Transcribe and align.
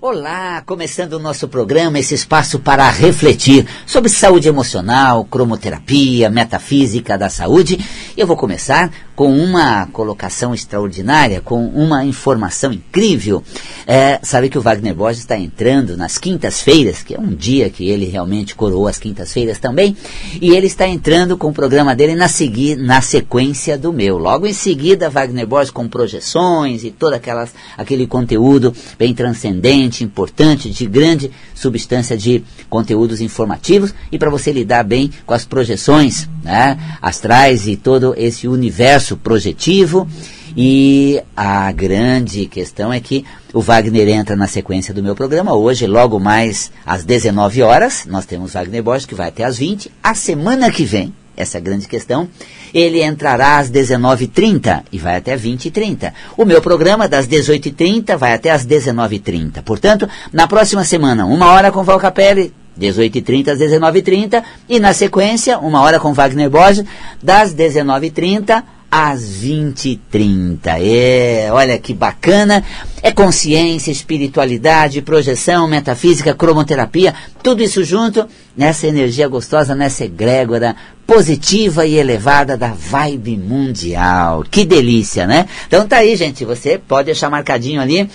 Olá, 0.00 0.62
começando 0.64 1.14
o 1.14 1.18
nosso 1.18 1.48
programa, 1.48 1.98
esse 1.98 2.14
espaço 2.14 2.60
para 2.60 2.88
refletir 2.88 3.66
sobre 3.84 4.08
saúde 4.08 4.46
emocional, 4.46 5.24
cromoterapia, 5.24 6.30
metafísica 6.30 7.18
da 7.18 7.28
saúde. 7.28 7.84
Eu 8.16 8.24
vou 8.24 8.36
começar 8.36 8.92
com 9.18 9.36
uma 9.36 9.84
colocação 9.86 10.54
extraordinária, 10.54 11.40
com 11.40 11.66
uma 11.66 12.04
informação 12.04 12.72
incrível. 12.72 13.42
É, 13.84 14.20
sabe 14.22 14.48
que 14.48 14.56
o 14.56 14.60
Wagner 14.60 14.94
Borges 14.94 15.18
está 15.18 15.36
entrando 15.36 15.96
nas 15.96 16.18
quintas-feiras, 16.18 17.02
que 17.02 17.16
é 17.16 17.18
um 17.18 17.34
dia 17.34 17.68
que 17.68 17.88
ele 17.88 18.04
realmente 18.04 18.54
coroou 18.54 18.86
as 18.86 18.96
quintas-feiras 18.96 19.58
também, 19.58 19.96
e 20.40 20.50
ele 20.54 20.68
está 20.68 20.86
entrando 20.86 21.36
com 21.36 21.48
o 21.48 21.52
programa 21.52 21.96
dele 21.96 22.14
na, 22.14 22.28
segui 22.28 22.76
na 22.76 23.00
sequência 23.00 23.76
do 23.76 23.92
meu. 23.92 24.18
Logo 24.18 24.46
em 24.46 24.52
seguida, 24.52 25.10
Wagner 25.10 25.48
Borges 25.48 25.72
com 25.72 25.88
projeções 25.88 26.84
e 26.84 26.92
todo 26.92 27.14
aquelas, 27.14 27.52
aquele 27.76 28.06
conteúdo 28.06 28.72
bem 28.96 29.12
transcendente 29.12 30.04
importante, 30.04 30.70
de 30.70 30.86
grande 30.86 31.32
substância 31.56 32.16
de 32.16 32.44
conteúdos 32.70 33.20
informativos 33.20 33.92
e 34.12 34.18
para 34.18 34.30
você 34.30 34.52
lidar 34.52 34.84
bem 34.84 35.10
com 35.26 35.34
as 35.34 35.44
projeções 35.44 36.28
né, 36.44 36.78
astrais 37.02 37.66
e 37.66 37.74
todo 37.74 38.14
esse 38.16 38.46
universo 38.46 39.07
projetivo. 39.16 40.08
E 40.56 41.22
a 41.36 41.70
grande 41.72 42.46
questão 42.46 42.92
é 42.92 43.00
que 43.00 43.24
o 43.52 43.60
Wagner 43.60 44.08
entra 44.08 44.34
na 44.34 44.46
sequência 44.46 44.92
do 44.92 45.02
meu 45.02 45.14
programa 45.14 45.54
hoje, 45.54 45.86
logo 45.86 46.18
mais 46.18 46.72
às 46.84 47.04
19 47.04 47.62
horas. 47.62 48.06
Nós 48.06 48.26
temos 48.26 48.54
Wagner 48.54 48.82
Borges 48.82 49.06
que 49.06 49.14
vai 49.14 49.28
até 49.28 49.44
às 49.44 49.58
20. 49.58 49.90
A 50.02 50.14
semana 50.14 50.70
que 50.70 50.84
vem, 50.84 51.14
essa 51.36 51.58
é 51.58 51.60
grande 51.60 51.86
questão, 51.86 52.28
ele 52.74 53.02
entrará 53.02 53.58
às 53.58 53.70
19h30 53.70 54.82
e 54.90 54.98
vai 54.98 55.16
até 55.16 55.36
20h30. 55.36 56.12
O 56.36 56.44
meu 56.44 56.60
programa, 56.60 57.08
das 57.08 57.28
18h30, 57.28 58.16
vai 58.16 58.32
até 58.32 58.50
às 58.50 58.66
19h30. 58.66 59.62
Portanto, 59.62 60.08
na 60.32 60.48
próxima 60.48 60.84
semana, 60.84 61.24
uma 61.24 61.52
hora 61.52 61.70
com 61.70 61.84
Val 61.84 62.00
Capelli, 62.00 62.52
18h30 62.78 63.48
às 63.48 63.58
19h30, 63.58 64.42
e 64.68 64.80
na 64.80 64.92
sequência, 64.92 65.58
uma 65.58 65.80
hora 65.82 66.00
com 66.00 66.12
Wagner 66.12 66.50
Borges, 66.50 66.84
das 67.22 67.54
19h30 67.54 68.62
às 68.90 69.22
20h30. 69.22 70.58
É, 70.80 71.48
olha 71.52 71.78
que 71.78 71.92
bacana. 71.92 72.64
É 73.02 73.12
consciência, 73.12 73.90
espiritualidade, 73.90 75.02
projeção, 75.02 75.68
metafísica, 75.68 76.34
cromoterapia, 76.34 77.14
tudo 77.42 77.62
isso 77.62 77.84
junto 77.84 78.26
nessa 78.56 78.86
energia 78.86 79.28
gostosa, 79.28 79.74
nessa 79.74 80.04
egrégora 80.04 80.74
positiva 81.06 81.86
e 81.86 81.94
elevada 81.94 82.56
da 82.56 82.68
vibe 82.68 83.36
mundial. 83.36 84.44
Que 84.50 84.64
delícia, 84.64 85.26
né? 85.26 85.46
Então 85.66 85.86
tá 85.86 85.98
aí, 85.98 86.16
gente. 86.16 86.44
Você 86.44 86.78
pode 86.78 87.06
deixar 87.06 87.30
marcadinho 87.30 87.80
ali 87.80 88.08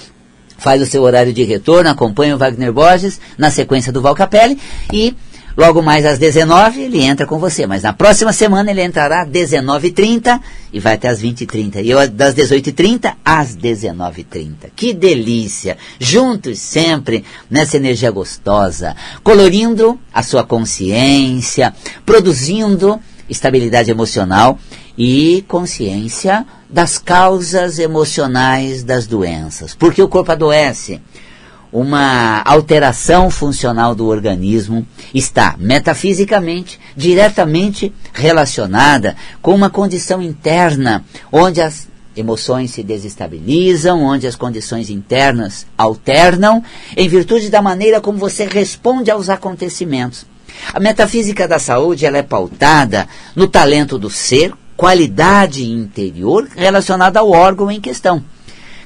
faz 0.63 0.81
o 0.81 0.85
seu 0.85 1.01
horário 1.01 1.33
de 1.33 1.44
retorno, 1.44 1.89
acompanha 1.89 2.35
o 2.35 2.38
Wagner 2.38 2.71
Borges 2.71 3.19
na 3.38 3.51
sequência 3.51 3.91
do 3.91 4.01
Val 4.01 4.16
Capelli 4.16 4.57
e 4.94 5.13
Logo 5.55 5.83
mais 5.83 6.03
às 6.05 6.17
19 6.17 6.81
ele 6.81 7.01
entra 7.01 7.27
com 7.27 7.37
você, 7.37 7.67
mas 7.67 7.83
na 7.83 7.93
próxima 7.93 8.33
semana 8.33 8.71
ele 8.71 8.81
entrará 8.81 9.21
às 9.21 9.29
19h30 9.29 10.39
e 10.71 10.79
vai 10.79 10.95
até 10.95 11.07
às 11.07 11.21
20h30. 11.21 11.83
E 11.83 11.91
eu 11.91 12.09
das 12.09 12.33
18h30 12.33 13.13
às 13.23 13.55
19h30. 13.55 14.71
Que 14.75 14.93
delícia! 14.93 15.77
Juntos 15.99 16.57
sempre 16.57 17.23
nessa 17.49 17.77
energia 17.77 18.09
gostosa, 18.09 18.95
colorindo 19.23 19.99
a 20.11 20.23
sua 20.23 20.43
consciência, 20.43 21.73
produzindo 22.03 22.99
estabilidade 23.29 23.91
emocional 23.91 24.57
e 24.97 25.45
consciência 25.47 26.45
das 26.69 26.97
causas 26.97 27.77
emocionais 27.77 28.83
das 28.83 29.05
doenças. 29.05 29.75
Porque 29.75 30.01
o 30.01 30.07
corpo 30.07 30.31
adoece 30.31 30.99
uma 31.73 32.43
alteração 32.45 33.31
funcional 33.31 33.95
do 33.95 34.05
organismo 34.05 34.85
está 35.11 35.55
metafisicamente 35.57 36.79
diretamente 36.95 37.91
relacionada 38.13 39.16
com 39.41 39.55
uma 39.55 39.71
condição 39.71 40.22
interna 40.22 41.03
onde 41.31 41.59
as 41.59 41.88
emoções 42.16 42.69
se 42.69 42.84
desestabilizam, 42.84 44.03
onde 44.03 44.28
as 44.28 44.35
condições 44.35 44.91
internas 44.91 45.66
alternam 45.75 46.63
em 46.95 47.09
virtude 47.09 47.50
da 47.50 47.59
maneira 47.59 48.00
como 48.00 48.19
você 48.19 48.45
responde 48.45 49.09
aos 49.09 49.28
acontecimentos. 49.28 50.28
A 50.72 50.79
metafísica 50.79 51.47
da 51.47 51.57
saúde 51.57 52.05
ela 52.05 52.19
é 52.19 52.22
pautada 52.22 53.07
no 53.35 53.47
talento 53.47 53.97
do 53.97 54.11
ser, 54.11 54.53
qualidade 54.78 55.67
interior 55.67 56.47
relacionada 56.55 57.19
ao 57.19 57.31
órgão 57.31 57.72
em 57.72 57.81
questão. 57.81 58.23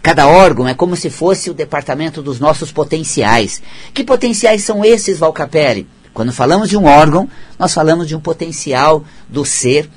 Cada 0.08 0.26
órgão 0.26 0.66
é 0.66 0.74
como 0.74 0.96
se 0.96 1.10
fosse 1.10 1.50
o 1.50 1.54
departamento 1.54 2.22
dos 2.22 2.40
nossos 2.40 2.72
potenciais. 2.72 3.62
Que 3.94 4.06
potenciais 4.06 4.64
são 4.64 4.86
esses, 4.86 5.20
Valcapelli? 5.20 5.86
Quando 6.14 6.32
falamos 6.32 6.70
de 6.70 6.78
um 6.78 6.86
órgão, 6.86 7.30
nós 7.60 7.74
falamos 7.74 8.08
de 8.08 8.16
um 8.16 8.20
potencial 8.22 9.04
do 9.28 9.44
ser 9.44 9.90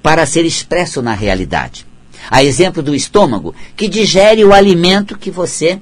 para 0.00 0.24
ser 0.24 0.44
expresso 0.44 1.02
na 1.02 1.14
realidade. 1.14 1.84
A 2.30 2.44
exemplo 2.44 2.80
do 2.80 2.94
estômago, 2.94 3.56
que 3.76 3.88
digere 3.88 4.44
o 4.44 4.52
alimento 4.54 5.18
que 5.18 5.32
você 5.32 5.80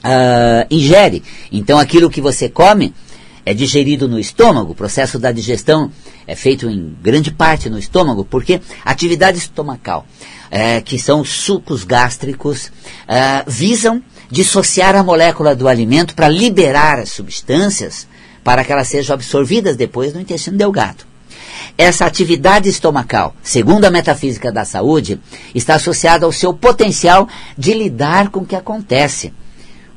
uh, 0.00 0.66
ingere. 0.68 1.22
Então, 1.52 1.78
aquilo 1.78 2.10
que 2.10 2.20
você 2.20 2.48
come 2.48 2.92
é 3.44 3.52
digerido 3.52 4.06
no 4.08 4.18
estômago, 4.18 4.72
o 4.72 4.74
processo 4.76 5.18
da 5.18 5.32
digestão 5.32 5.90
é 6.26 6.34
feito 6.36 6.68
em 6.68 6.96
grande 7.02 7.30
parte 7.30 7.68
no 7.68 7.78
estômago, 7.78 8.24
porque 8.24 8.60
atividade 8.84 9.38
estomacal 9.38 10.06
é, 10.52 10.82
que 10.82 10.98
são 10.98 11.22
os 11.22 11.30
sucos 11.30 11.82
gástricos, 11.82 12.70
é, 13.08 13.42
visam 13.46 14.02
dissociar 14.30 14.94
a 14.94 15.02
molécula 15.02 15.56
do 15.56 15.66
alimento 15.66 16.14
para 16.14 16.28
liberar 16.28 16.98
as 16.98 17.10
substâncias 17.10 18.06
para 18.44 18.62
que 18.62 18.70
elas 18.70 18.88
sejam 18.88 19.14
absorvidas 19.14 19.76
depois 19.76 20.12
no 20.12 20.20
intestino 20.20 20.58
delgado. 20.58 21.04
Essa 21.78 22.04
atividade 22.04 22.68
estomacal, 22.68 23.34
segundo 23.42 23.86
a 23.86 23.90
metafísica 23.90 24.52
da 24.52 24.62
saúde, 24.62 25.18
está 25.54 25.76
associada 25.76 26.26
ao 26.26 26.32
seu 26.32 26.52
potencial 26.52 27.26
de 27.56 27.72
lidar 27.72 28.28
com 28.28 28.40
o 28.40 28.46
que 28.46 28.56
acontece, 28.56 29.32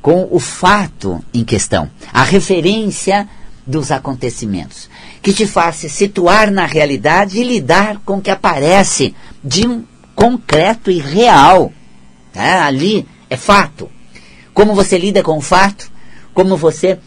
com 0.00 0.26
o 0.30 0.38
fato 0.40 1.22
em 1.34 1.44
questão, 1.44 1.90
a 2.12 2.22
referência 2.22 3.28
dos 3.66 3.90
acontecimentos, 3.90 4.88
que 5.20 5.32
te 5.32 5.46
se 5.72 5.88
situar 5.88 6.50
na 6.50 6.66
realidade 6.66 7.40
e 7.40 7.44
lidar 7.44 8.00
com 8.04 8.18
o 8.18 8.22
que 8.22 8.30
aparece 8.30 9.14
de 9.42 9.66
um 9.66 9.84
concreto 10.14 10.90
e 10.90 10.98
real. 10.98 11.72
Tá? 12.32 12.64
Ali 12.64 13.06
é 13.28 13.36
fato. 13.36 13.90
Como 14.54 14.74
você 14.74 14.96
lida 14.96 15.22
com 15.22 15.36
o 15.36 15.42
fato, 15.42 15.90
como 16.32 16.56
você 16.56 16.92
uh, 16.92 16.98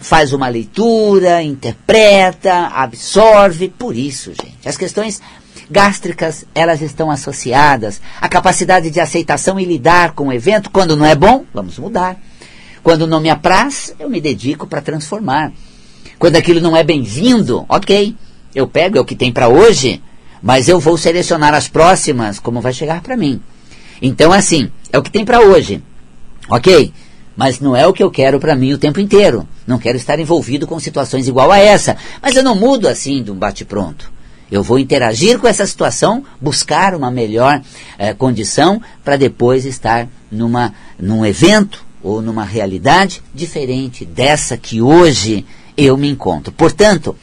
faz 0.00 0.32
uma 0.32 0.48
leitura, 0.48 1.42
interpreta, 1.42 2.68
absorve. 2.68 3.68
Por 3.68 3.96
isso, 3.96 4.32
gente, 4.32 4.68
as 4.68 4.76
questões 4.76 5.20
gástricas, 5.70 6.44
elas 6.54 6.82
estão 6.82 7.10
associadas 7.10 8.00
à 8.20 8.28
capacidade 8.28 8.90
de 8.90 9.00
aceitação 9.00 9.58
e 9.58 9.64
lidar 9.64 10.12
com 10.12 10.28
o 10.28 10.32
evento. 10.32 10.70
Quando 10.70 10.96
não 10.96 11.06
é 11.06 11.14
bom, 11.14 11.44
vamos 11.52 11.78
mudar. 11.78 12.16
Quando 12.84 13.06
não 13.06 13.18
me 13.18 13.30
apraz, 13.30 13.94
eu 13.98 14.10
me 14.10 14.20
dedico 14.20 14.66
para 14.66 14.82
transformar. 14.82 15.50
Quando 16.18 16.36
aquilo 16.36 16.60
não 16.60 16.76
é 16.76 16.84
bem-vindo, 16.84 17.64
ok, 17.66 18.14
eu 18.54 18.68
pego 18.68 18.98
é 18.98 19.00
o 19.00 19.04
que 19.06 19.16
tem 19.16 19.32
para 19.32 19.48
hoje, 19.48 20.02
mas 20.42 20.68
eu 20.68 20.78
vou 20.78 20.98
selecionar 20.98 21.54
as 21.54 21.66
próximas 21.66 22.38
como 22.38 22.60
vai 22.60 22.74
chegar 22.74 23.00
para 23.00 23.16
mim. 23.16 23.40
Então, 24.02 24.30
assim, 24.30 24.70
é 24.92 24.98
o 24.98 25.02
que 25.02 25.10
tem 25.10 25.24
para 25.24 25.40
hoje, 25.40 25.82
ok? 26.46 26.92
Mas 27.34 27.58
não 27.58 27.74
é 27.74 27.86
o 27.86 27.92
que 27.94 28.02
eu 28.02 28.10
quero 28.10 28.38
para 28.38 28.54
mim 28.54 28.74
o 28.74 28.78
tempo 28.78 29.00
inteiro. 29.00 29.48
Não 29.66 29.78
quero 29.78 29.96
estar 29.96 30.20
envolvido 30.20 30.66
com 30.66 30.78
situações 30.78 31.26
igual 31.26 31.50
a 31.50 31.58
essa. 31.58 31.96
Mas 32.20 32.36
eu 32.36 32.42
não 32.42 32.54
mudo 32.54 32.86
assim 32.86 33.22
de 33.22 33.30
um 33.30 33.34
bate-pronto. 33.34 34.12
Eu 34.52 34.62
vou 34.62 34.78
interagir 34.78 35.38
com 35.38 35.48
essa 35.48 35.66
situação, 35.66 36.22
buscar 36.38 36.94
uma 36.94 37.10
melhor 37.10 37.62
eh, 37.98 38.12
condição 38.12 38.80
para 39.02 39.16
depois 39.16 39.64
estar 39.64 40.06
numa, 40.30 40.74
num 40.98 41.24
evento 41.24 41.82
ou 42.04 42.22
numa 42.22 42.44
realidade 42.44 43.20
diferente 43.34 44.04
dessa 44.04 44.56
que 44.56 44.80
hoje 44.80 45.44
eu 45.76 45.96
me 45.96 46.08
encontro. 46.08 46.52
Portanto, 46.52 47.16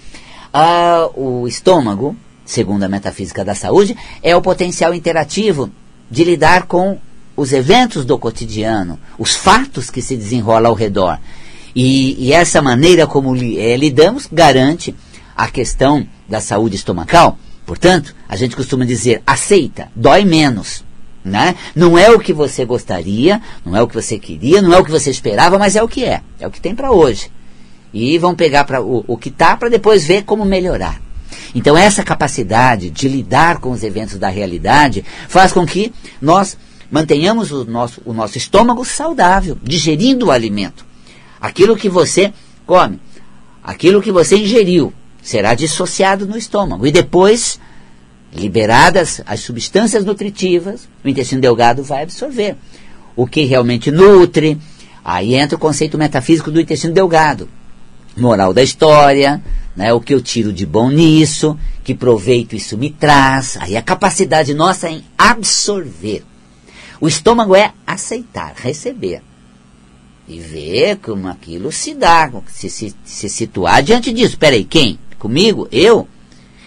ah, 0.52 1.08
o 1.16 1.48
estômago 1.48 2.18
segundo 2.52 2.84
a 2.84 2.90
metafísica 2.90 3.46
da 3.46 3.56
saúde, 3.56 3.96
é 4.22 4.36
o 4.36 4.42
potencial 4.42 4.94
interativo 4.94 5.72
de 6.10 6.24
lidar 6.24 6.68
com 6.68 7.00
os 7.36 7.54
eventos 7.54 8.04
do 8.04 8.18
cotidiano, 8.18 9.00
os 9.18 9.36
fatos 9.36 9.90
que 9.90 10.02
se 10.02 10.18
desenrolam 10.18 10.70
ao 10.70 10.76
redor. 10.76 11.18
E, 11.74 12.28
e 12.28 12.34
essa 12.34 12.62
maneira 12.62 13.08
como 13.08 13.34
li, 13.34 13.58
é, 13.58 13.78
lidamos 13.78 14.28
garante 14.30 14.94
a 15.36 15.48
questão 15.48 16.06
da 16.28 16.42
saúde 16.42 16.76
estomacal. 16.76 17.40
Portanto, 17.66 18.14
a 18.28 18.36
gente 18.36 18.56
costuma 18.56 18.86
dizer, 18.86 19.24
aceita, 19.26 19.90
dói 19.96 20.26
menos. 20.26 20.84
Né? 21.24 21.56
Não 21.76 21.98
é 21.98 22.10
o 22.10 22.20
que 22.20 22.34
você 22.34 22.66
gostaria, 22.66 23.42
não 23.64 23.76
é 23.76 23.82
o 23.82 23.88
que 23.88 23.94
você 23.94 24.18
queria, 24.18 24.62
não 24.62 24.74
é 24.74 24.80
o 24.80 24.84
que 24.84 24.90
você 24.90 25.12
esperava, 25.12 25.60
mas 25.60 25.76
é 25.76 25.84
o 25.84 25.88
que 25.88 26.04
é. 26.04 26.22
É 26.40 26.48
o 26.48 26.52
que 26.52 26.60
tem 26.60 26.74
para 26.74 26.92
hoje. 26.92 27.32
E 27.94 28.18
vão 28.18 28.34
pegar 28.34 28.64
pra, 28.64 28.82
o, 28.82 29.04
o 29.08 29.18
que 29.18 29.30
está 29.30 29.56
para 29.56 29.70
depois 29.70 30.06
ver 30.06 30.24
como 30.24 30.44
melhorar. 30.44 31.00
Então, 31.54 31.78
essa 31.78 32.04
capacidade 32.04 32.90
de 32.90 33.08
lidar 33.08 33.60
com 33.60 33.72
os 33.72 33.84
eventos 33.84 34.18
da 34.18 34.30
realidade 34.30 35.06
faz 35.28 35.52
com 35.52 35.66
que 35.66 35.94
nós 36.22 36.58
mantenhamos 36.90 37.52
o 37.52 37.66
nosso, 37.66 38.02
o 38.06 38.14
nosso 38.14 38.38
estômago 38.38 38.84
saudável, 38.84 39.58
digerindo 39.62 40.28
o 40.28 40.32
alimento. 40.32 40.86
Aquilo 41.40 41.78
que 41.78 41.90
você 41.90 42.34
come, 42.66 43.00
aquilo 43.64 44.02
que 44.02 44.12
você 44.12 44.38
ingeriu, 44.38 44.94
será 45.22 45.54
dissociado 45.54 46.26
no 46.26 46.38
estômago. 46.38 46.86
E 46.86 46.92
depois, 46.92 47.60
liberadas 48.34 49.22
as 49.26 49.42
substâncias 49.42 50.06
nutritivas, 50.06 50.88
o 51.04 51.10
intestino 51.10 51.42
delgado 51.42 51.84
vai 51.84 52.04
absorver. 52.04 52.56
O 53.16 53.28
que 53.28 53.44
realmente 53.44 53.92
nutre, 53.92 54.58
aí 55.04 55.36
entra 55.36 55.58
o 55.58 55.60
conceito 55.60 55.98
metafísico 55.98 56.52
do 56.52 56.62
intestino 56.62 56.94
delgado. 56.94 57.50
Moral 58.16 58.54
da 58.54 58.64
história, 58.64 59.42
né, 59.76 59.94
o 59.94 60.02
que 60.02 60.14
eu 60.14 60.22
tiro 60.22 60.52
de 60.52 60.66
bom 60.66 60.90
nisso, 60.90 61.58
que 61.84 61.94
proveito 61.94 62.56
isso 62.56 62.78
me 62.78 62.90
traz, 62.90 63.58
aí 63.60 63.76
a 63.76 63.82
capacidade 63.82 64.54
nossa 64.54 64.90
em 64.90 65.04
absorver. 65.18 66.24
O 67.00 67.08
estômago 67.08 67.56
é 67.56 67.74
aceitar, 67.86 68.54
receber. 68.56 69.22
E 70.28 70.40
ver 70.40 70.98
como 70.98 71.28
aquilo 71.28 71.72
se 71.72 71.94
dá, 71.94 72.32
se, 72.48 72.70
se, 72.70 72.96
se 73.04 73.28
situar 73.28 73.82
diante 73.82 74.14
disso. 74.14 74.38
Peraí, 74.38 74.64
quem? 74.64 75.00
Comigo? 75.18 75.68
Eu? 75.72 76.08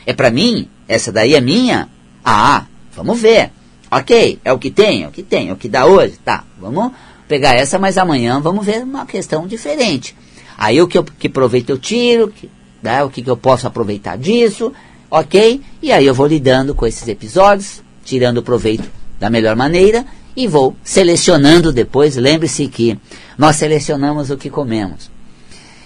É 0.05 0.13
para 0.13 0.31
mim? 0.31 0.69
Essa 0.89 1.11
daí 1.11 1.35
é 1.35 1.41
minha? 1.41 1.89
Ah, 2.25 2.67
vamos 2.95 3.21
ver. 3.21 3.51
Ok, 3.91 4.41
é 4.45 4.53
o 4.53 4.59
que 4.59 4.71
tem, 4.71 5.05
é 5.05 5.09
o 5.09 5.11
que 5.11 5.23
tem, 5.23 5.51
é 5.51 5.53
o 5.53 5.57
que 5.57 5.69
dá 5.69 5.87
hoje. 5.87 6.19
Tá, 6.25 6.45
vamos 6.59 6.93
pegar 7.29 7.55
essa, 7.55 7.79
mas 7.79 7.97
amanhã 7.97 8.41
vamos 8.41 8.65
ver 8.65 8.83
uma 8.83 9.07
questão 9.07 9.47
diferente. 9.47 10.17
Aí 10.57 10.81
o 10.81 10.89
que, 10.89 10.99
eu, 10.99 11.05
que 11.05 11.29
proveito 11.29 11.71
eu 11.71 11.79
tiro, 11.79 12.29
que, 12.29 12.51
né, 12.83 13.03
o 13.03 13.11
que, 13.11 13.23
que 13.23 13.31
eu 13.31 13.37
posso 13.37 13.67
aproveitar 13.67 14.17
disso, 14.17 14.73
ok? 15.11 15.61
E 15.83 15.93
aí 15.93 16.07
eu 16.07 16.15
vou 16.15 16.27
lidando 16.27 16.75
com 16.75 16.87
esses 16.87 17.07
episódios, 17.09 17.83
tirando 18.05 18.43
proveito 18.43 18.89
da 19.19 19.31
melhor 19.31 19.57
maneira 19.57 20.05
e 20.37 20.47
vou 20.47 20.77
selecionando 20.83 21.73
depois. 21.73 22.17
Lembre-se 22.17 22.67
que 22.69 22.99
nós 23.39 23.57
selecionamos 23.57 24.31
o 24.31 24.37
que 24.37 24.51
comemos. 24.51 25.11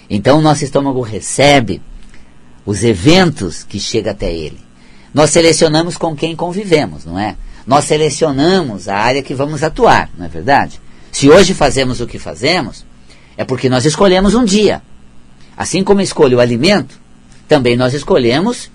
Então 0.09 0.39
o 0.39 0.41
nosso 0.41 0.63
estômago 0.63 1.01
recebe 1.01 1.81
os 2.65 2.83
eventos 2.83 3.63
que 3.63 3.79
chegam 3.79 4.11
até 4.11 4.33
ele. 4.33 4.68
Nós 5.19 5.31
selecionamos 5.31 5.97
com 5.97 6.15
quem 6.15 6.33
convivemos, 6.33 7.03
não 7.03 7.19
é? 7.19 7.35
Nós 7.67 7.83
selecionamos 7.83 8.87
a 8.87 8.95
área 8.95 9.21
que 9.21 9.33
vamos 9.33 9.61
atuar, 9.63 10.09
não 10.17 10.25
é 10.25 10.29
verdade? 10.29 10.79
Se 11.11 11.29
hoje 11.29 11.53
fazemos 11.53 11.99
o 11.99 12.07
que 12.07 12.17
fazemos, 12.17 12.85
é 13.35 13.43
porque 13.43 13.67
nós 13.67 13.83
escolhemos 13.83 14.33
um 14.33 14.45
dia. 14.45 14.81
Assim 15.57 15.83
como 15.83 15.99
escolho 15.99 16.37
o 16.37 16.39
alimento, 16.39 16.97
também 17.49 17.75
nós 17.75 17.93
escolhemos 17.93 18.71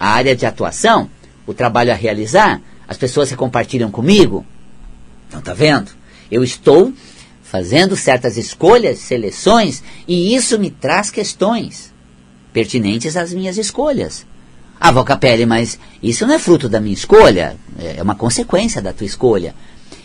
a 0.00 0.08
área 0.08 0.34
de 0.34 0.46
atuação, 0.46 1.10
o 1.46 1.52
trabalho 1.52 1.92
a 1.92 1.94
realizar, 1.94 2.62
as 2.88 2.96
pessoas 2.96 3.28
que 3.28 3.36
compartilham 3.36 3.90
comigo. 3.90 4.46
Então, 5.28 5.42
tá 5.42 5.52
vendo? 5.52 5.90
Eu 6.30 6.42
estou 6.42 6.90
fazendo 7.42 7.96
certas 7.96 8.38
escolhas, 8.38 8.98
seleções, 8.98 9.82
e 10.08 10.34
isso 10.34 10.58
me 10.58 10.70
traz 10.70 11.10
questões 11.10 11.92
pertinentes 12.50 13.14
às 13.14 13.34
minhas 13.34 13.58
escolhas. 13.58 14.24
Ah, 14.84 14.90
Vocapelli, 14.90 15.46
mas 15.46 15.78
isso 16.02 16.26
não 16.26 16.34
é 16.34 16.40
fruto 16.40 16.68
da 16.68 16.80
minha 16.80 16.92
escolha, 16.92 17.56
é 17.78 18.02
uma 18.02 18.16
consequência 18.16 18.82
da 18.82 18.92
tua 18.92 19.06
escolha. 19.06 19.54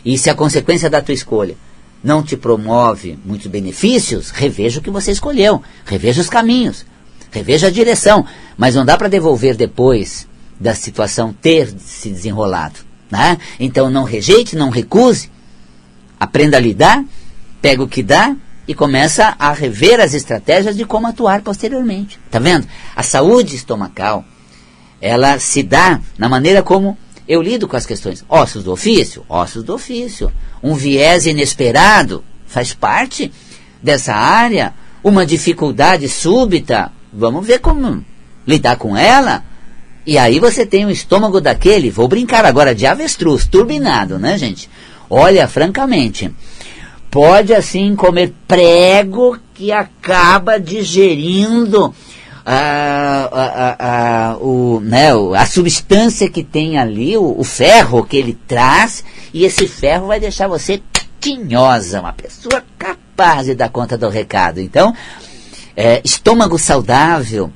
E 0.06 0.20
se 0.20 0.30
a 0.30 0.36
consequência 0.36 0.88
da 0.88 1.02
tua 1.02 1.16
escolha 1.16 1.58
não 2.04 2.22
te 2.22 2.38
promove 2.38 3.18
muitos 3.26 3.48
benefícios, 3.48 4.30
reveja 4.30 4.80
o 4.80 4.84
que 4.84 4.92
você 4.92 5.12
escolheu, 5.12 5.64
reveja 5.84 6.22
os 6.22 6.30
caminhos, 6.30 6.86
reveja 7.32 7.66
a 7.66 7.72
direção, 7.72 8.24
mas 8.56 8.76
não 8.76 8.86
dá 8.86 8.96
para 8.96 9.08
devolver 9.08 9.56
depois 9.56 10.28
da 10.60 10.76
situação 10.76 11.34
ter 11.34 11.74
se 11.80 12.12
desenrolado. 12.12 12.82
Né? 13.10 13.40
Então 13.60 13.90
não 13.90 14.04
rejeite, 14.04 14.56
não 14.56 14.70
recuse, 14.70 15.32
aprenda 16.20 16.58
a 16.58 16.60
lidar, 16.60 17.04
pega 17.64 17.82
o 17.82 17.88
que 17.88 18.04
dá 18.04 18.36
e 18.68 18.76
começa 18.76 19.36
a 19.40 19.52
rever 19.54 20.00
as 20.00 20.14
estratégias 20.14 20.78
de 20.78 20.86
como 20.86 21.08
atuar 21.08 21.42
posteriormente. 21.42 22.20
Tá 22.30 22.38
vendo? 22.38 22.68
A 22.96 23.02
saúde 23.02 23.56
estomacal, 23.56 24.24
ela 25.02 25.40
se 25.40 25.64
dá 25.64 26.00
na 26.18 26.28
maneira 26.28 26.62
como 26.64 26.98
eu 27.28 27.42
lido 27.42 27.68
com 27.68 27.76
as 27.76 27.86
questões. 27.86 28.24
Ossos 28.30 28.64
do 28.64 28.72
ofício? 28.72 29.26
Ossos 29.28 29.64
do 29.64 29.74
ofício. 29.74 30.32
Um 30.64 30.74
viés 30.74 31.26
inesperado 31.26 32.24
faz 32.46 32.74
parte 32.74 33.32
dessa 33.82 34.14
área. 34.14 34.74
Uma 35.04 35.26
dificuldade 35.26 36.08
súbita, 36.08 36.92
vamos 37.12 37.46
ver 37.46 37.60
como 37.60 38.04
lidar 38.46 38.78
com 38.78 38.96
ela. 38.96 39.44
E 40.06 40.18
aí 40.18 40.40
você 40.40 40.66
tem 40.66 40.86
o 40.86 40.90
estômago 40.90 41.42
daquele, 41.42 41.92
vou 41.92 42.08
brincar 42.08 42.46
agora 42.46 42.74
de 42.74 42.86
avestruz, 42.86 43.46
turbinado, 43.46 44.18
né, 44.18 44.38
gente? 44.38 44.70
Olha, 45.10 45.48
francamente, 45.50 46.34
pode 47.12 47.54
assim 47.54 47.94
comer 47.94 48.34
prego 48.48 49.38
que 49.54 49.72
acaba 49.72 50.58
digerindo 50.58 51.94
a, 52.50 53.30
a, 53.30 54.30
a, 54.32 54.38
o, 54.38 54.80
né, 54.80 55.10
a 55.36 55.46
substância 55.46 56.30
que 56.30 56.42
tem 56.42 56.78
ali, 56.78 57.18
o, 57.18 57.36
o, 57.38 57.44
ferro 57.44 58.06
que 58.06 58.16
ele 58.16 58.40
traz, 58.48 59.04
e 59.34 59.44
esse 59.44 59.68
ferro 59.68 60.08
vai 60.08 60.18
deixar 60.18 60.48
você 60.48 60.82
tinhosa, 61.20 62.00
uma 62.00 62.14
pessoa 62.14 62.64
capaz 62.80 63.48
de 63.48 63.56
dar 63.56 63.68
conta 63.68 63.98
do 63.98 64.08
recado. 64.08 64.62
Então, 64.62 64.96
é, 65.76 66.02
estômago 66.06 66.58
saudável, 66.58 67.52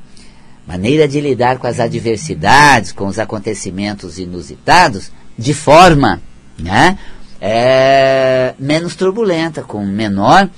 maneira 0.67 1.07
de 1.07 1.21
lidar 1.21 1.57
com 1.57 1.67
as 1.67 1.79
adversidades, 1.79 2.91
com 2.91 3.07
os 3.07 3.17
acontecimentos 3.17 4.19
inusitados, 4.19 5.09
de 5.37 5.53
forma 5.53 6.21
né, 6.59 6.99
é, 7.39 8.53
menos 8.59 8.93
turbulenta, 8.97 9.61
com 9.61 9.85
menor 9.85 10.49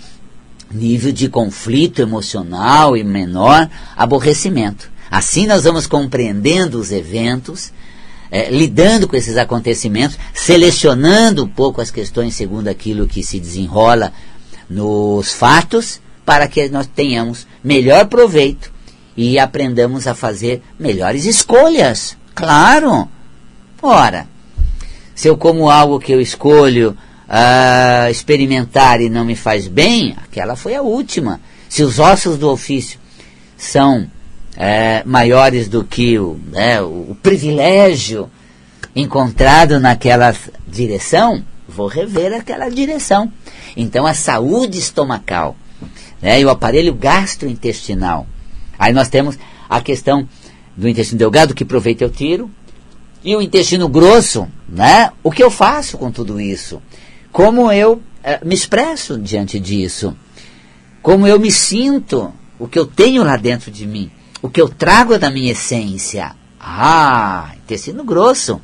nível 0.73 1.11
de 1.11 1.29
conflito 1.29 2.01
emocional 2.01 2.97
e 2.97 3.03
menor 3.03 3.69
aborrecimento. 3.95 4.91
Assim 5.09 5.45
nós 5.45 5.63
vamos 5.63 5.85
compreendendo 5.85 6.79
os 6.79 6.91
eventos, 6.91 7.71
é, 8.31 8.49
lidando 8.49 9.07
com 9.07 9.15
esses 9.15 9.37
acontecimentos, 9.37 10.17
selecionando 10.33 11.43
um 11.43 11.47
pouco 11.47 11.81
as 11.81 11.91
questões 11.91 12.33
segundo 12.33 12.67
aquilo 12.67 13.07
que 13.07 13.23
se 13.23 13.39
desenrola 13.39 14.11
nos 14.69 15.31
fatos, 15.31 16.01
para 16.25 16.47
que 16.47 16.67
nós 16.69 16.87
tenhamos 16.87 17.45
melhor 17.63 18.05
proveito 18.07 18.71
e 19.15 19.37
aprendamos 19.37 20.07
a 20.07 20.15
fazer 20.15 20.63
melhores 20.79 21.25
escolhas. 21.25 22.17
Claro! 22.33 23.07
Ora, 23.81 24.27
se 25.13 25.27
eu 25.27 25.37
como 25.37 25.69
algo 25.69 25.99
que 25.99 26.11
eu 26.11 26.19
escolho 26.19 26.97
uh, 27.33 28.12
experimentar 28.12 29.01
e 29.01 29.09
não 29.09 29.25
me 29.25 29.35
faz 29.35 29.68
bem, 29.68 30.15
aquela 30.24 30.56
foi 30.56 30.75
a 30.75 30.83
última. 30.83 31.41
Se 31.68 31.81
os 31.81 31.97
ossos 31.97 32.38
do 32.38 32.50
ofício 32.50 32.99
são 33.57 34.07
é, 34.56 35.02
maiores 35.04 35.68
do 35.68 35.83
que 35.83 36.19
o, 36.19 36.40
né, 36.52 36.80
o, 36.81 37.11
o, 37.11 37.18
privilégio 37.21 38.30
encontrado 38.95 39.80
naquela 39.80 40.35
direção, 40.68 41.44
vou 41.68 41.87
rever 41.87 42.33
aquela 42.33 42.69
direção. 42.69 43.31
Então 43.75 44.06
a 44.06 44.13
saúde 44.13 44.78
estomacal 44.78 45.56
né, 46.21 46.40
e 46.40 46.45
o 46.45 46.49
aparelho 46.52 46.94
gastrointestinal. 46.94 48.28
Aí 48.78 48.94
nós 48.94 49.09
temos 49.09 49.40
a 49.68 49.81
questão 49.81 50.28
do 50.78 50.87
intestino 50.87 51.18
delgado, 51.18 51.56
que 51.56 51.66
proveito 51.66 52.04
eu 52.04 52.09
tiro, 52.09 52.52
e 53.23 53.35
o 53.35 53.42
intestino 53.42 53.87
grosso, 53.87 54.47
né? 54.68 55.11
O 55.23 55.31
que 55.31 55.42
eu 55.42 55.49
faço 55.49 55.97
com 55.97 56.11
tudo 56.11 56.42
isso? 56.42 56.81
Como 57.33 57.71
eu 57.71 57.99
eh, 58.23 58.40
me 58.45 58.54
expresso 58.54 59.18
diante 59.18 59.59
disso, 59.59 60.16
como 61.02 61.28
eu 61.28 61.40
me 61.40 61.52
sinto, 61.52 62.31
o 62.59 62.68
que 62.68 62.78
eu 62.78 62.85
tenho 62.85 63.23
lá 63.23 63.35
dentro 63.35 63.71
de 63.71 63.87
mim, 63.87 64.11
o 64.42 64.49
que 64.49 64.61
eu 64.61 64.69
trago 64.69 65.18
da 65.18 65.31
minha 65.31 65.52
essência. 65.52 66.35
Ah, 66.59 67.52
intestino 67.57 68.04
grosso. 68.04 68.61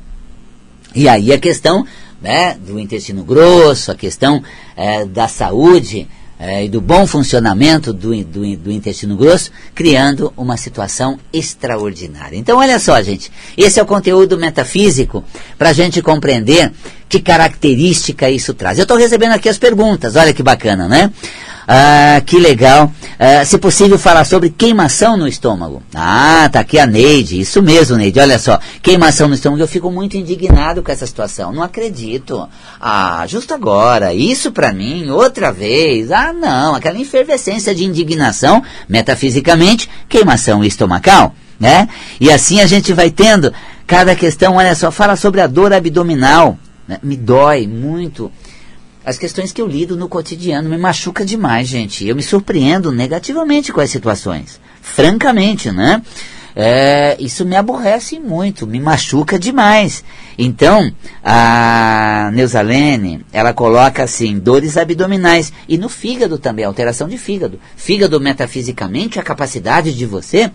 E 0.94 1.08
aí 1.08 1.32
a 1.32 1.38
questão 1.38 1.84
né, 2.22 2.54
do 2.54 2.78
intestino 2.78 3.24
grosso, 3.24 3.90
a 3.90 3.94
questão 3.94 4.42
eh, 4.76 5.04
da 5.04 5.26
saúde 5.26 6.08
é, 6.40 6.64
e 6.64 6.68
do 6.70 6.80
bom 6.80 7.06
funcionamento 7.06 7.92
do, 7.92 8.16
do, 8.24 8.56
do, 8.56 8.72
intestino 8.72 9.14
grosso, 9.14 9.50
criando 9.74 10.32
uma 10.34 10.56
situação 10.56 11.18
extraordinária. 11.30 12.34
Então, 12.34 12.58
olha 12.58 12.78
só, 12.78 13.00
gente, 13.02 13.30
esse 13.58 13.78
é 13.78 13.82
o 13.82 13.86
conteúdo 13.86 14.38
metafísico 14.38 15.22
para 15.58 15.68
a 15.68 15.72
gente 15.74 16.00
compreender 16.00 16.72
que 17.10 17.20
característica 17.20 18.30
isso 18.30 18.54
traz. 18.54 18.78
Eu 18.78 18.84
estou 18.84 18.96
recebendo 18.96 19.32
aqui 19.32 19.50
as 19.50 19.58
perguntas, 19.58 20.16
olha 20.16 20.32
que 20.32 20.42
bacana, 20.42 20.88
né? 20.88 21.12
Ah, 21.66 22.20
que 22.24 22.38
legal. 22.38 22.92
Ah, 23.18 23.44
se 23.44 23.58
possível, 23.58 23.98
falar 23.98 24.24
sobre 24.24 24.50
queimação 24.50 25.16
no 25.16 25.28
estômago. 25.28 25.82
Ah, 25.94 26.48
tá 26.50 26.60
aqui 26.60 26.78
a 26.78 26.86
Neide. 26.86 27.40
Isso 27.40 27.62
mesmo, 27.62 27.96
Neide. 27.96 28.18
Olha 28.18 28.38
só. 28.38 28.58
Queimação 28.82 29.28
no 29.28 29.34
estômago. 29.34 29.62
Eu 29.62 29.68
fico 29.68 29.90
muito 29.90 30.16
indignado 30.16 30.82
com 30.82 30.90
essa 30.90 31.06
situação. 31.06 31.52
Não 31.52 31.62
acredito. 31.62 32.48
Ah, 32.80 33.24
justo 33.26 33.54
agora. 33.54 34.14
Isso 34.14 34.52
para 34.52 34.72
mim, 34.72 35.10
outra 35.10 35.52
vez. 35.52 36.10
Ah, 36.10 36.32
não. 36.32 36.74
Aquela 36.74 37.00
efervescência 37.00 37.74
de 37.74 37.84
indignação, 37.84 38.62
metafisicamente, 38.88 39.88
queimação 40.08 40.64
estomacal. 40.64 41.34
Né? 41.58 41.88
E 42.18 42.30
assim 42.30 42.60
a 42.60 42.66
gente 42.66 42.92
vai 42.94 43.10
tendo 43.10 43.52
cada 43.86 44.16
questão, 44.16 44.54
olha 44.54 44.74
só, 44.74 44.90
fala 44.90 45.14
sobre 45.14 45.42
a 45.42 45.46
dor 45.46 45.74
abdominal. 45.74 46.56
Né? 46.88 46.98
Me 47.02 47.16
dói 47.16 47.66
muito. 47.66 48.32
As 49.04 49.18
questões 49.18 49.52
que 49.52 49.62
eu 49.62 49.66
lido 49.66 49.96
no 49.96 50.08
cotidiano 50.08 50.68
me 50.68 50.76
machuca 50.76 51.24
demais, 51.24 51.68
gente. 51.68 52.06
Eu 52.06 52.14
me 52.14 52.22
surpreendo 52.22 52.92
negativamente 52.92 53.72
com 53.72 53.80
as 53.80 53.90
situações. 53.90 54.60
Francamente, 54.82 55.70
né? 55.70 56.02
É, 56.54 57.16
isso 57.18 57.44
me 57.44 57.56
aborrece 57.56 58.18
muito, 58.18 58.66
me 58.66 58.80
machuca 58.80 59.38
demais. 59.38 60.04
Então, 60.36 60.92
a 61.24 62.30
Neusalene, 62.34 63.24
ela 63.32 63.52
coloca 63.52 64.02
assim, 64.02 64.38
dores 64.38 64.76
abdominais. 64.76 65.52
E 65.68 65.78
no 65.78 65.88
fígado 65.88 66.38
também, 66.38 66.64
alteração 66.64 67.08
de 67.08 67.16
fígado. 67.16 67.58
Fígado, 67.76 68.20
metafisicamente, 68.20 69.18
a 69.18 69.22
capacidade 69.22 69.94
de 69.94 70.04
você 70.06 70.50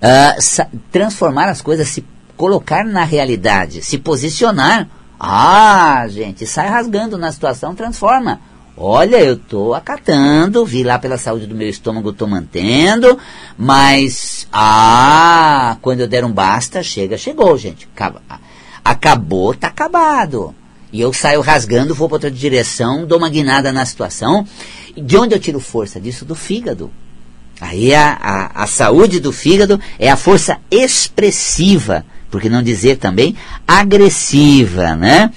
uh, 0.00 0.78
transformar 0.90 1.48
as 1.48 1.60
coisas, 1.60 1.88
se 1.88 2.04
colocar 2.36 2.84
na 2.84 3.04
realidade, 3.04 3.82
se 3.82 3.98
posicionar. 3.98 4.88
Ah, 5.22 6.06
gente, 6.08 6.46
sai 6.46 6.66
rasgando 6.70 7.18
na 7.18 7.30
situação, 7.30 7.74
transforma. 7.74 8.40
Olha, 8.74 9.18
eu 9.18 9.34
estou 9.34 9.74
acatando, 9.74 10.64
vi 10.64 10.82
lá 10.82 10.98
pela 10.98 11.18
saúde 11.18 11.46
do 11.46 11.54
meu 11.54 11.68
estômago, 11.68 12.08
estou 12.08 12.26
mantendo, 12.26 13.18
mas, 13.58 14.48
ah, 14.50 15.76
quando 15.82 16.00
eu 16.00 16.08
der 16.08 16.24
um 16.24 16.32
basta, 16.32 16.82
chega, 16.82 17.18
chegou, 17.18 17.58
gente. 17.58 17.86
Acabou, 18.82 19.52
tá 19.52 19.66
acabado. 19.66 20.54
E 20.90 20.98
eu 20.98 21.12
saio 21.12 21.42
rasgando, 21.42 21.94
vou 21.94 22.08
para 22.08 22.16
outra 22.16 22.30
direção, 22.30 23.04
dou 23.04 23.18
uma 23.18 23.28
guinada 23.28 23.70
na 23.70 23.84
situação. 23.84 24.46
De 24.96 25.18
onde 25.18 25.34
eu 25.34 25.38
tiro 25.38 25.60
força? 25.60 26.00
Disso 26.00 26.24
do 26.24 26.34
fígado. 26.34 26.90
Aí 27.60 27.94
a, 27.94 28.18
a, 28.18 28.62
a 28.62 28.66
saúde 28.66 29.20
do 29.20 29.32
fígado 29.32 29.78
é 29.98 30.10
a 30.10 30.16
força 30.16 30.56
expressiva, 30.70 32.06
por 32.30 32.40
que 32.40 32.48
não 32.48 32.62
dizer 32.62 32.96
também 32.96 33.36
agressiva, 33.66 34.94
né? 34.94 35.30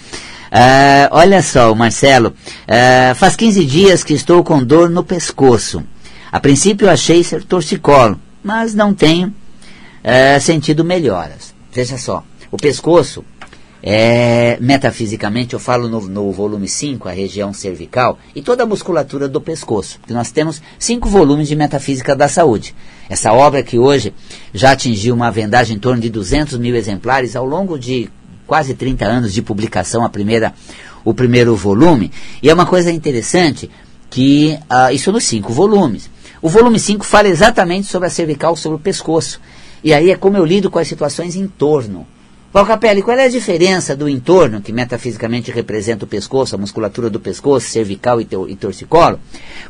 Uh, 0.54 1.10
olha 1.10 1.42
só, 1.42 1.74
Marcelo, 1.74 2.30
uh, 2.30 3.16
faz 3.16 3.36
15 3.36 3.66
dias 3.66 4.04
que 4.04 4.14
estou 4.14 4.44
com 4.44 4.64
dor 4.64 4.88
no 4.90 5.04
pescoço. 5.04 5.84
A 6.32 6.40
princípio 6.40 6.90
achei 6.90 7.24
ser 7.24 7.44
torcicolo, 7.44 8.20
mas 8.44 8.76
não 8.76 8.94
tenho 8.94 9.30
uh, 9.30 10.40
sentido 10.40 10.84
melhoras. 10.84 11.56
Veja 11.72 11.98
só, 11.98 12.24
o 12.52 12.58
pescoço, 12.58 13.26
é, 13.82 14.58
metafisicamente, 14.62 15.56
eu 15.56 15.60
falo 15.60 15.90
no, 15.90 16.02
no, 16.02 16.32
volume 16.32 16.68
5, 16.68 17.10
a 17.10 17.12
região 17.12 17.52
cervical, 17.52 18.20
e 18.36 18.42
toda 18.42 18.62
a 18.62 18.66
musculatura 18.66 19.28
do 19.28 19.42
pescoço, 19.42 20.00
porque 20.00 20.14
nós 20.14 20.32
temos 20.32 20.62
cinco 20.78 21.10
volumes 21.10 21.48
de 21.48 21.56
metafísica 21.56 22.16
da 22.16 22.28
saúde. 22.28 22.76
Essa 23.14 23.32
obra 23.32 23.62
que 23.62 23.78
hoje 23.78 24.12
já 24.52 24.72
atingiu 24.72 25.14
uma 25.14 25.30
vendagem 25.30 25.78
em 25.78 25.80
torno 25.80 26.02
de 26.02 26.10
200 26.10 26.58
mil 26.58 26.76
exemplares 26.76 27.36
ao 27.36 27.46
longo 27.46 27.78
de 27.78 28.10
quase 28.48 28.74
30 28.74 29.06
anos 29.06 29.32
de 29.32 29.40
publicação, 29.40 30.04
a 30.04 30.10
primeira, 30.10 30.52
o 31.06 31.14
primeiro 31.14 31.56
volume. 31.56 32.12
E 32.42 32.50
é 32.50 32.54
uma 32.56 32.66
coisa 32.66 32.92
interessante 32.92 33.70
que 34.10 34.58
uh, 34.64 34.92
isso 34.92 35.12
nos 35.12 35.26
cinco 35.26 35.54
volumes. 35.54 36.10
O 36.42 36.50
volume 36.50 36.80
5 36.80 37.06
fala 37.06 37.28
exatamente 37.28 37.86
sobre 37.86 38.08
a 38.08 38.10
cervical, 38.10 38.56
sobre 38.56 38.78
o 38.78 38.82
pescoço. 38.82 39.40
E 39.84 39.94
aí 39.94 40.10
é 40.10 40.16
como 40.16 40.36
eu 40.36 40.44
lido 40.44 40.72
com 40.72 40.80
as 40.80 40.88
situações 40.88 41.36
em 41.36 41.46
torno. 41.48 42.08
Valcapelli, 42.52 43.04
qual 43.04 43.16
é 43.16 43.26
a 43.26 43.30
diferença 43.30 43.96
do 43.96 44.10
entorno, 44.10 44.60
que 44.60 44.74
metafisicamente 44.74 45.52
representa 45.52 46.06
o 46.06 46.08
pescoço, 46.08 46.56
a 46.56 46.58
musculatura 46.58 47.12
do 47.12 47.20
pescoço, 47.20 47.70
cervical 47.70 48.20
e, 48.20 48.28
e 48.48 48.56
torcicolo, 48.56 49.20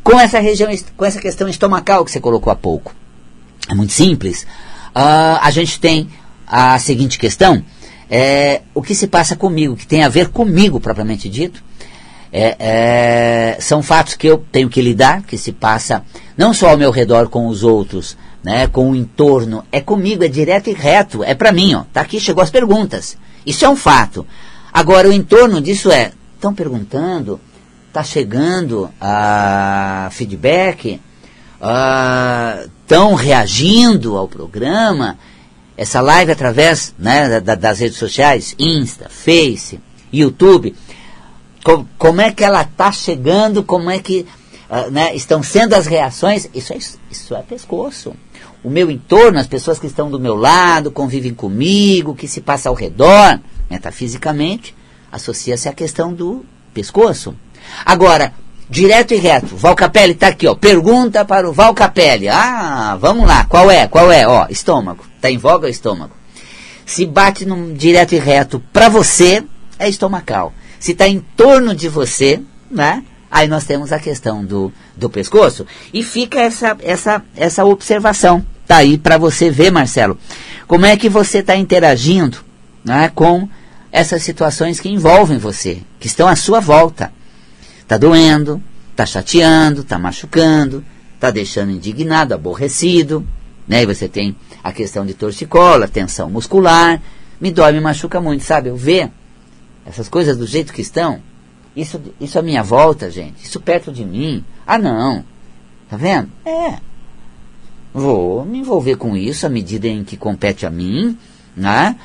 com 0.01 0.17
essa 0.17 0.39
região, 0.39 0.69
com 0.95 1.03
essa 1.03 1.19
questão 1.19 1.50
estomacal 1.50 2.05
que 2.05 2.12
você 2.12 2.21
colocou 2.21 2.50
há 2.50 2.55
pouco? 2.55 3.02
É 3.70 3.74
muito 3.74 3.93
simples. 3.93 4.43
Uh, 4.96 5.39
a 5.41 5.51
gente 5.51 5.79
tem 5.79 6.10
a 6.48 6.77
seguinte 6.79 7.17
questão: 7.17 7.63
é, 8.10 8.62
o 8.74 8.82
que 8.82 8.93
se 8.93 9.08
passa 9.08 9.36
comigo, 9.36 9.75
que 9.75 9.88
tem 9.88 10.03
a 10.03 10.10
ver 10.10 10.29
comigo 10.29 10.79
propriamente 10.79 11.29
dito, 11.29 11.63
é, 12.32 12.55
é, 12.60 13.58
são 13.60 13.82
fatos 13.82 14.15
que 14.15 14.27
eu 14.27 14.43
tenho 14.51 14.70
que 14.70 14.82
lidar, 14.82 15.24
que 15.24 15.38
se 15.38 15.51
passa 15.51 16.03
não 16.38 16.53
só 16.53 16.70
ao 16.70 16.77
meu 16.77 16.91
redor 16.91 17.29
com 17.29 17.48
os 17.48 17.63
outros, 17.63 18.17
né, 18.43 18.67
com 18.67 18.91
o 18.91 18.96
entorno, 18.96 19.63
é 19.72 19.79
comigo, 19.79 20.24
é 20.24 20.27
direto 20.27 20.70
e 20.70 20.74
reto, 20.74 21.24
é 21.24 21.34
para 21.34 21.51
mim, 21.51 21.75
ó. 21.75 21.84
Tá 21.93 22.01
aqui, 22.01 22.20
chegou 22.20 22.43
as 22.43 22.50
perguntas. 22.50 23.17
Isso 23.46 23.63
é 23.65 23.70
um 23.70 23.75
fato. 23.75 24.25
Agora, 24.72 25.08
o 25.08 25.13
entorno 25.13 25.62
disso 25.62 25.91
é, 25.91 26.12
estão 26.36 26.53
perguntando, 26.53 27.39
tá 27.93 28.03
chegando 28.03 28.89
a 29.00 30.10
feedback, 30.12 31.00
estão 31.63 33.13
reagindo 33.13 34.17
ao 34.17 34.27
programa, 34.27 35.17
essa 35.77 36.01
live 36.01 36.32
através 36.32 36.93
né, 37.00 37.39
da, 37.39 37.55
das 37.55 37.79
redes 37.79 37.98
sociais, 37.98 38.55
Insta, 38.60 39.10
Face, 39.10 39.79
YouTube, 40.12 40.75
com, 41.63 41.86
como 41.98 42.22
é 42.22 42.32
que 42.32 42.43
ela 42.43 42.62
está 42.62 42.91
chegando, 42.91 43.63
como 43.63 43.89
é 43.89 43.98
que 44.00 44.25
uh, 44.70 44.91
né, 44.91 45.15
estão 45.15 45.41
sendo 45.41 45.74
as 45.74 45.88
reações, 45.88 46.50
isso 46.53 46.74
é, 46.74 46.77
isso 47.10 47.36
é 47.36 47.41
pescoço. 47.41 48.13
O 48.63 48.70
meu 48.70 48.91
entorno, 48.91 49.39
as 49.39 49.48
pessoas 49.48 49.79
que 49.79 49.88
estão 49.88 50.10
do 50.10 50.20
meu 50.20 50.36
lado, 50.36 50.91
convivem 50.91 51.34
comigo, 51.34 52.12
o 52.12 52.15
que 52.15 52.27
se 52.27 52.41
passa 52.41 52.70
ao 52.70 52.75
redor, 52.75 53.39
metafisicamente, 53.70 54.75
associa-se 55.12 55.67
à 55.67 55.74
questão 55.74 56.13
do 56.13 56.46
pescoço. 56.74 57.36
Agora, 57.86 58.34
direto 58.73 59.13
e 59.13 59.17
reto, 59.17 59.55
Val 59.55 59.75
Capelli 59.75 60.13
está 60.13 60.29
aqui, 60.29 60.47
ó, 60.47 60.55
pergunta 60.55 61.23
para 61.23 61.47
o 61.47 61.53
Val 61.53 61.75
Capelli. 61.75 62.27
Ah, 62.27 62.97
vamos 62.99 63.27
lá, 63.27 63.45
qual 63.45 63.69
é, 63.69 63.87
qual 63.87 64.11
é? 64.11 64.27
Ó, 64.27 64.47
estômago. 64.49 65.05
Está 65.15 65.29
em 65.29 65.37
voga 65.37 65.67
o 65.67 65.69
estômago. 65.69 66.11
Se 66.83 67.05
bate 67.05 67.45
num 67.45 67.75
direto 67.75 68.13
e 68.15 68.17
reto 68.17 68.59
para 68.73 68.89
você, 68.89 69.43
é 69.77 69.87
estomacal. 69.87 70.51
Se 70.79 70.93
está 70.93 71.07
em 71.07 71.19
torno 71.37 71.75
de 71.75 71.87
você, 71.87 72.41
né? 72.69 73.03
Aí 73.29 73.47
nós 73.47 73.63
temos 73.65 73.91
a 73.91 73.99
questão 73.99 74.43
do, 74.43 74.73
do 74.97 75.07
pescoço. 75.07 75.67
E 75.93 76.03
fica 76.03 76.39
essa, 76.39 76.75
essa, 76.81 77.21
essa 77.35 77.63
observação. 77.63 78.43
Tá 78.67 78.77
aí 78.77 78.97
para 78.97 79.19
você 79.19 79.51
ver, 79.51 79.71
Marcelo, 79.71 80.17
como 80.67 80.85
é 80.87 80.97
que 80.97 81.09
você 81.09 81.39
está 81.39 81.55
interagindo 81.55 82.39
né, 82.83 83.11
com 83.13 83.47
essas 83.91 84.23
situações 84.23 84.79
que 84.79 84.89
envolvem 84.89 85.37
você, 85.37 85.77
que 85.99 86.07
estão 86.07 86.27
à 86.27 86.35
sua 86.35 86.59
volta. 86.59 87.13
Está 87.93 88.07
doendo, 88.07 88.59
está 88.89 89.05
chateando, 89.05 89.81
está 89.81 90.00
machucando, 90.00 90.83
está 91.13 91.29
deixando 91.29 91.69
indignado, 91.69 92.33
aborrecido. 92.33 93.23
Né? 93.67 93.83
E 93.83 93.85
você 93.85 94.07
tem 94.07 94.35
a 94.63 94.71
questão 94.71 95.05
de 95.05 95.13
torcicolo, 95.13 95.88
tensão 95.88 96.27
muscular. 96.27 97.00
Me 97.39 97.51
dói, 97.51 97.71
me 97.73 97.79
machuca 97.79 98.19
muito, 98.19 98.43
sabe? 98.43 98.69
Eu 98.69 98.75
ver 98.75 99.12
essas 99.85 100.09
coisas 100.09 100.35
do 100.35 100.47
jeito 100.47 100.73
que 100.73 100.81
estão, 100.81 101.19
isso, 101.75 102.01
isso 102.19 102.39
à 102.39 102.41
minha 102.41 102.63
volta, 102.63 103.12
gente, 103.12 103.45
isso 103.45 103.59
perto 103.59 103.91
de 103.91 104.03
mim. 104.03 104.43
Ah, 104.65 104.79
não. 104.79 105.23
Tá 105.88 105.95
vendo? 105.95 106.29
É. 106.43 106.79
Vou 107.93 108.43
me 108.43 108.57
envolver 108.57 108.95
com 108.95 109.15
isso 109.15 109.45
à 109.45 109.50
medida 109.50 109.88
em 109.88 110.03
que 110.03 110.17
compete 110.17 110.65
a 110.65 110.71
mim, 110.71 111.15
né? 111.55 111.95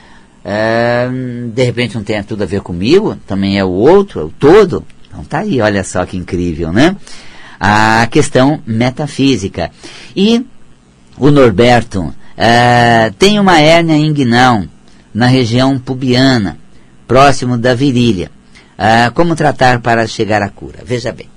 É, 0.44 1.08
de 1.50 1.64
repente 1.64 1.94
não 1.94 2.04
tem 2.04 2.22
tudo 2.22 2.42
a 2.42 2.46
ver 2.46 2.60
comigo, 2.60 3.16
também 3.26 3.58
é 3.58 3.64
o 3.64 3.70
outro, 3.70 4.20
é 4.20 4.24
o 4.24 4.28
todo. 4.28 4.84
Então 5.18 5.24
tá 5.24 5.38
aí, 5.40 5.60
olha 5.60 5.82
só 5.82 6.06
que 6.06 6.16
incrível, 6.16 6.72
né? 6.72 6.94
A 7.58 8.06
questão 8.08 8.62
metafísica. 8.64 9.68
E 10.14 10.46
o 11.18 11.28
Norberto 11.28 12.14
é, 12.36 13.12
tem 13.18 13.40
uma 13.40 13.60
hérnia 13.60 13.96
inguinal 13.96 14.62
na 15.12 15.26
região 15.26 15.76
pubiana, 15.76 16.56
próximo 17.08 17.58
da 17.58 17.74
virilha. 17.74 18.30
É, 18.78 19.10
como 19.10 19.34
tratar 19.34 19.80
para 19.80 20.06
chegar 20.06 20.40
à 20.40 20.48
cura? 20.48 20.78
Veja 20.84 21.10
bem, 21.10 21.28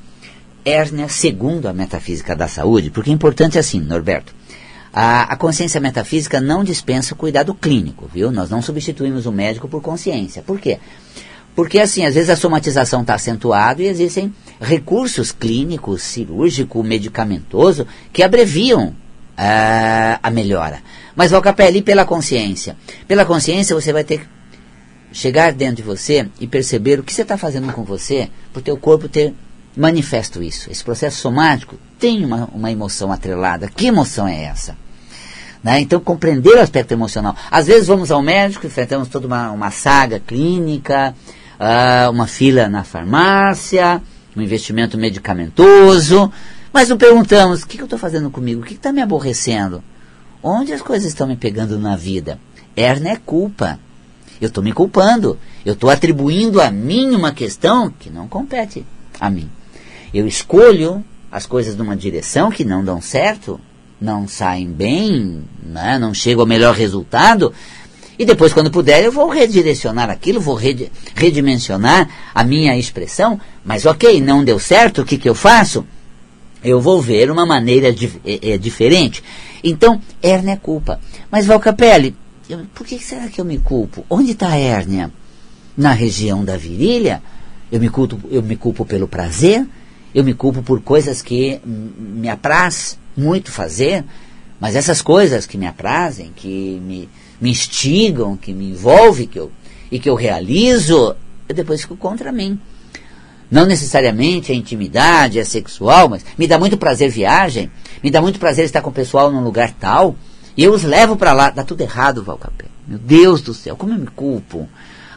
hérnia 0.63 1.09
segundo 1.09 1.67
a 1.67 1.73
metafísica 1.73 2.35
da 2.35 2.47
saúde, 2.47 2.91
porque 2.91 3.09
é 3.09 3.13
importante 3.13 3.57
assim, 3.57 3.79
Norberto. 3.79 4.31
A, 4.93 5.33
a, 5.33 5.35
consciência 5.37 5.81
metafísica 5.81 6.39
não 6.39 6.63
dispensa 6.63 7.15
o 7.15 7.17
cuidado 7.17 7.55
clínico, 7.55 8.07
viu? 8.13 8.29
Nós 8.29 8.51
não 8.51 8.61
substituímos 8.61 9.25
o 9.25 9.31
médico 9.31 9.67
por 9.67 9.81
consciência. 9.81 10.43
Por 10.43 10.59
quê? 10.59 10.77
Porque, 11.55 11.79
assim, 11.79 12.05
às 12.05 12.15
vezes 12.15 12.29
a 12.29 12.35
somatização 12.35 13.01
está 13.01 13.15
acentuada 13.15 13.81
e 13.81 13.87
existem 13.87 14.33
recursos 14.59 15.31
clínicos, 15.31 16.01
cirúrgico, 16.01 16.81
medicamentoso, 16.83 17.85
que 18.13 18.23
abreviam 18.23 18.87
uh, 18.87 20.19
a 20.21 20.29
melhora. 20.31 20.81
Mas 21.15 21.33
o 21.33 21.41
capelli 21.41 21.81
pela 21.81 22.05
consciência. 22.05 22.77
Pela 23.07 23.25
consciência 23.25 23.75
você 23.75 23.91
vai 23.91 24.03
ter 24.03 24.19
que 24.19 24.27
chegar 25.11 25.51
dentro 25.51 25.77
de 25.77 25.83
você 25.83 26.29
e 26.39 26.47
perceber 26.47 26.99
o 26.99 27.03
que 27.03 27.13
você 27.13 27.23
está 27.23 27.37
fazendo 27.37 27.71
com 27.73 27.83
você, 27.83 28.29
para 28.53 28.59
o 28.59 28.63
teu 28.63 28.77
corpo 28.77 29.09
ter 29.09 29.33
manifesto 29.75 30.41
isso. 30.41 30.71
Esse 30.71 30.83
processo 30.83 31.17
somático 31.17 31.77
tem 31.99 32.23
uma, 32.23 32.49
uma 32.53 32.71
emoção 32.71 33.11
atrelada. 33.11 33.69
Que 33.69 33.87
emoção 33.87 34.27
é 34.27 34.43
essa? 34.43 34.75
Né? 35.63 35.81
Então, 35.81 35.99
compreender 35.99 36.55
o 36.55 36.61
aspecto 36.61 36.93
emocional. 36.93 37.35
Às 37.49 37.67
vezes 37.67 37.87
vamos 37.87 38.09
ao 38.09 38.21
médico, 38.21 38.65
enfrentamos 38.65 39.09
toda 39.09 39.27
uma, 39.27 39.51
uma 39.51 39.69
saga 39.69 40.19
clínica, 40.19 41.13
uh, 41.61 42.09
uma 42.09 42.25
fila 42.25 42.67
na 42.67 42.83
farmácia, 42.83 44.01
um 44.35 44.41
investimento 44.41 44.97
medicamentoso, 44.97 46.31
mas 46.73 46.89
não 46.89 46.97
perguntamos: 46.97 47.61
o 47.61 47.67
que, 47.67 47.77
que 47.77 47.83
eu 47.83 47.85
estou 47.85 47.99
fazendo 47.99 48.31
comigo? 48.31 48.61
O 48.61 48.65
que 48.65 48.73
está 48.73 48.91
me 48.91 49.01
aborrecendo? 49.01 49.83
Onde 50.41 50.73
as 50.73 50.81
coisas 50.81 51.07
estão 51.07 51.27
me 51.27 51.35
pegando 51.35 51.77
na 51.77 51.95
vida? 51.95 52.39
Hernia 52.75 53.13
é 53.13 53.17
culpa. 53.17 53.79
eu 54.39 54.47
estou 54.47 54.63
me 54.63 54.73
culpando. 54.73 55.37
Eu 55.63 55.73
estou 55.73 55.89
atribuindo 55.89 56.59
a 56.59 56.71
mim 56.71 57.11
uma 57.11 57.31
questão 57.31 57.91
que 57.91 58.09
não 58.09 58.27
compete 58.27 58.83
a 59.19 59.29
mim. 59.29 59.47
Eu 60.11 60.27
escolho 60.27 61.05
as 61.31 61.45
coisas 61.45 61.75
numa 61.77 61.95
direção 61.95 62.49
que 62.49 62.65
não 62.65 62.83
dão 62.83 62.99
certo, 62.99 63.59
não 64.01 64.27
saem 64.27 64.69
bem, 64.69 65.43
né, 65.63 65.99
não 65.99 66.13
chego 66.13 66.41
ao 66.41 66.47
melhor 66.47 66.73
resultado, 66.73 67.53
e 68.17 68.25
depois, 68.25 68.53
quando 68.53 68.69
puder, 68.69 69.03
eu 69.03 69.11
vou 69.11 69.29
redirecionar 69.29 70.09
aquilo, 70.09 70.39
vou 70.39 70.59
redimensionar 71.15 72.09
a 72.33 72.43
minha 72.43 72.77
expressão, 72.77 73.39
mas 73.65 73.85
ok, 73.85 74.21
não 74.21 74.43
deu 74.43 74.59
certo, 74.59 75.01
o 75.01 75.05
que, 75.05 75.17
que 75.17 75.29
eu 75.29 75.35
faço? 75.35 75.85
Eu 76.63 76.79
vou 76.79 77.01
ver 77.01 77.31
uma 77.31 77.45
maneira 77.45 77.91
di 77.91 78.11
é, 78.23 78.51
é, 78.51 78.57
diferente. 78.57 79.23
Então, 79.63 79.99
hérnia 80.21 80.53
é 80.53 80.57
culpa. 80.57 80.99
Mas, 81.31 81.45
Valcapelli, 81.45 82.15
eu, 82.47 82.59
por 82.75 82.85
que 82.85 82.99
será 82.99 83.27
que 83.27 83.41
eu 83.41 83.45
me 83.45 83.57
culpo? 83.57 84.05
Onde 84.09 84.31
está 84.31 84.49
a 84.49 84.57
hérnia? 84.57 85.11
Na 85.75 85.91
região 85.91 86.45
da 86.45 86.57
virilha? 86.57 87.23
Eu 87.71 87.79
me, 87.79 87.89
culpo, 87.89 88.19
eu 88.29 88.43
me 88.43 88.55
culpo 88.55 88.85
pelo 88.85 89.07
prazer? 89.07 89.65
Eu 90.13 90.23
me 90.23 90.33
culpo 90.33 90.61
por 90.61 90.81
coisas 90.81 91.21
que 91.21 91.59
me 91.65 92.29
apraz 92.29 92.99
muito 93.17 93.51
fazer? 93.51 94.03
Mas 94.59 94.75
essas 94.75 95.01
coisas 95.01 95.47
que 95.47 95.57
me 95.57 95.65
aprazem, 95.65 96.31
que 96.35 96.79
me, 96.85 97.09
me 97.41 97.49
instigam, 97.49 98.37
que 98.37 98.53
me 98.53 98.69
envolvem 98.69 99.27
que 99.27 99.39
eu, 99.39 99.51
e 99.91 99.99
que 99.99 100.07
eu 100.07 100.15
realizo, 100.15 101.15
eu 101.49 101.55
depois 101.55 101.81
fico 101.81 101.97
contra 101.97 102.31
mim. 102.31 102.59
Não 103.49 103.65
necessariamente 103.65 104.51
a 104.51 104.55
intimidade, 104.55 105.39
é 105.39 105.43
sexual, 105.43 106.07
mas 106.07 106.23
me 106.37 106.47
dá 106.47 106.57
muito 106.57 106.77
prazer 106.77 107.09
viagem, 107.09 107.69
me 108.01 108.09
dá 108.09 108.21
muito 108.21 108.39
prazer 108.39 108.63
estar 108.63 108.81
com 108.81 108.91
o 108.91 108.93
pessoal 108.93 109.29
num 109.29 109.43
lugar 109.43 109.71
tal, 109.71 110.15
e 110.55 110.63
eu 110.63 110.73
os 110.73 110.83
levo 110.83 111.15
para 111.15 111.33
lá. 111.33 111.49
Dá 111.49 111.63
tudo 111.63 111.81
errado, 111.81 112.23
Valcapé. 112.23 112.65
Meu 112.87 112.99
Deus 112.99 113.41
do 113.41 113.53
céu, 113.53 113.75
como 113.75 113.93
eu 113.93 113.97
me 113.97 114.07
culpo. 114.07 114.67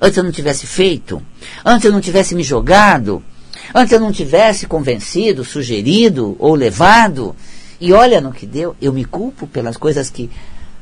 Antes 0.00 0.16
eu 0.16 0.24
não 0.24 0.32
tivesse 0.32 0.66
feito. 0.66 1.22
Antes 1.64 1.84
eu 1.84 1.92
não 1.92 2.00
tivesse 2.00 2.34
me 2.34 2.42
jogado. 2.42 3.22
Antes 3.74 3.92
eu 3.92 4.00
não 4.00 4.12
tivesse 4.12 4.66
convencido, 4.66 5.44
sugerido 5.44 6.36
ou 6.38 6.54
levado. 6.54 7.34
E 7.80 7.92
olha 7.92 8.20
no 8.20 8.32
que 8.32 8.46
deu. 8.46 8.76
Eu 8.80 8.92
me 8.92 9.04
culpo 9.04 9.46
pelas 9.46 9.76
coisas 9.76 10.10
que 10.10 10.30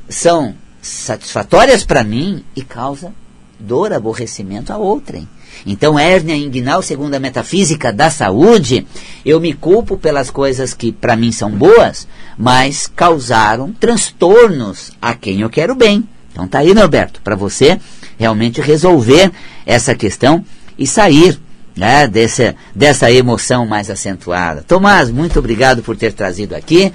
são 0.07 0.55
satisfatórias 0.83 1.83
para 1.83 2.03
mim 2.03 2.43
e 2.55 2.61
causa 2.61 3.11
dor, 3.59 3.93
aborrecimento 3.93 4.73
a 4.73 4.77
outrem. 4.77 5.27
Então, 5.65 5.97
hérnia 5.97 6.35
inguinal, 6.35 6.81
segundo 6.81 7.15
a 7.15 7.19
metafísica 7.19 7.93
da 7.93 8.09
saúde, 8.09 8.85
eu 9.25 9.39
me 9.39 9.53
culpo 9.53 9.97
pelas 9.97 10.29
coisas 10.29 10.73
que 10.73 10.91
para 10.91 11.15
mim 11.15 11.31
são 11.31 11.49
boas, 11.49 12.07
mas 12.37 12.87
causaram 12.93 13.71
transtornos 13.71 14.91
a 15.01 15.13
quem 15.13 15.41
eu 15.41 15.49
quero 15.49 15.73
bem. 15.75 16.07
Então 16.31 16.47
tá 16.47 16.59
aí, 16.59 16.73
Norberto, 16.73 17.21
para 17.21 17.35
você 17.35 17.79
realmente 18.17 18.59
resolver 18.59 19.31
essa 19.65 19.95
questão 19.95 20.43
e 20.77 20.85
sair 20.87 21.39
né, 21.75 22.07
dessa, 22.07 23.11
emoção 23.11 23.65
mais 23.65 23.89
acentuada. 23.89 24.63
Tomás, 24.67 25.09
muito 25.11 25.37
obrigado 25.39 25.83
por 25.83 25.95
ter 25.95 26.11
trazido 26.13 26.55
aqui. 26.55 26.91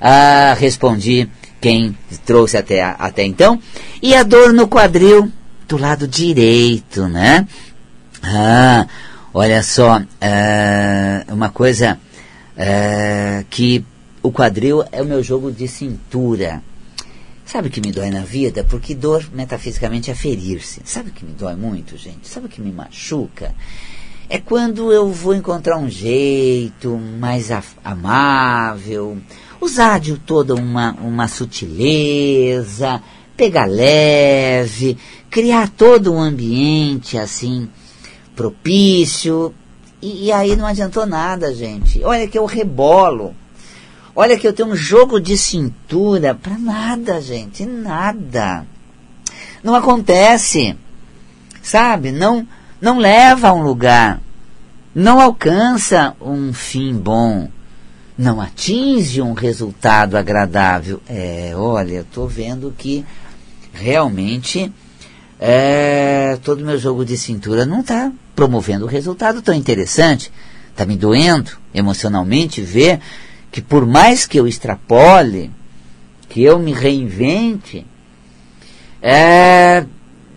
Ah, 0.00 0.56
respondi 0.58 1.28
quem 1.60 1.96
trouxe 2.24 2.56
até, 2.56 2.82
até 2.82 3.24
então. 3.24 3.60
E 4.02 4.14
a 4.14 4.22
dor 4.22 4.52
no 4.52 4.68
quadril 4.68 5.30
do 5.66 5.76
lado 5.76 6.08
direito, 6.08 7.06
né? 7.08 7.46
Ah, 8.22 8.86
olha 9.34 9.62
só, 9.62 10.00
é, 10.20 11.24
uma 11.28 11.50
coisa 11.50 11.98
é, 12.56 13.44
que 13.50 13.84
o 14.22 14.32
quadril 14.32 14.84
é 14.90 15.02
o 15.02 15.06
meu 15.06 15.22
jogo 15.22 15.52
de 15.52 15.68
cintura. 15.68 16.62
Sabe 17.44 17.68
o 17.68 17.70
que 17.70 17.80
me 17.80 17.92
dói 17.92 18.10
na 18.10 18.20
vida? 18.20 18.62
Porque 18.62 18.94
dor, 18.94 19.26
metafisicamente, 19.32 20.10
é 20.10 20.14
ferir-se. 20.14 20.82
Sabe 20.84 21.08
o 21.08 21.12
que 21.12 21.24
me 21.24 21.32
dói 21.32 21.54
muito, 21.54 21.96
gente? 21.96 22.28
Sabe 22.28 22.46
o 22.46 22.48
que 22.48 22.60
me 22.60 22.70
machuca? 22.70 23.54
É 24.28 24.38
quando 24.38 24.92
eu 24.92 25.10
vou 25.10 25.34
encontrar 25.34 25.78
um 25.78 25.88
jeito 25.88 26.98
mais 27.18 27.48
amável, 27.82 29.16
usar 29.60 30.00
de 30.00 30.16
toda 30.16 30.54
uma, 30.54 30.92
uma 31.00 31.28
sutileza, 31.28 33.02
pegar 33.36 33.66
leve, 33.66 34.96
criar 35.30 35.68
todo 35.68 36.12
um 36.12 36.20
ambiente 36.20 37.18
assim 37.18 37.68
propício. 38.34 39.54
E, 40.00 40.26
e 40.26 40.32
aí 40.32 40.56
não 40.56 40.66
adiantou 40.66 41.06
nada, 41.06 41.54
gente. 41.54 42.02
Olha 42.04 42.26
que 42.26 42.38
eu 42.38 42.44
rebolo. 42.46 43.34
Olha 44.14 44.36
que 44.36 44.46
eu 44.46 44.52
tenho 44.52 44.70
um 44.70 44.76
jogo 44.76 45.20
de 45.20 45.36
cintura 45.36 46.34
para 46.34 46.58
nada, 46.58 47.20
gente, 47.20 47.64
nada. 47.64 48.66
Não 49.62 49.74
acontece. 49.74 50.76
Sabe? 51.62 52.10
Não 52.10 52.46
não 52.80 52.98
leva 52.98 53.48
a 53.48 53.52
um 53.52 53.62
lugar. 53.62 54.20
Não 54.94 55.20
alcança 55.20 56.14
um 56.20 56.52
fim 56.52 56.94
bom. 56.94 57.48
Não 58.18 58.40
atinge 58.40 59.22
um 59.22 59.32
resultado 59.32 60.16
agradável. 60.16 61.00
É, 61.08 61.52
olha, 61.54 62.00
estou 62.00 62.26
vendo 62.26 62.74
que 62.76 63.06
realmente 63.72 64.72
é, 65.38 66.36
todo 66.42 66.64
meu 66.64 66.76
jogo 66.76 67.04
de 67.04 67.16
cintura 67.16 67.64
não 67.64 67.80
está 67.80 68.10
promovendo 68.34 68.86
um 68.86 68.88
resultado 68.88 69.40
tão 69.40 69.54
interessante. 69.54 70.32
Está 70.70 70.84
me 70.84 70.96
doendo 70.96 71.52
emocionalmente 71.72 72.60
ver 72.60 73.00
que 73.52 73.62
por 73.62 73.86
mais 73.86 74.26
que 74.26 74.38
eu 74.38 74.48
extrapole, 74.48 75.50
que 76.28 76.42
eu 76.42 76.58
me 76.58 76.72
reinvente, 76.72 77.86
é, 79.00 79.84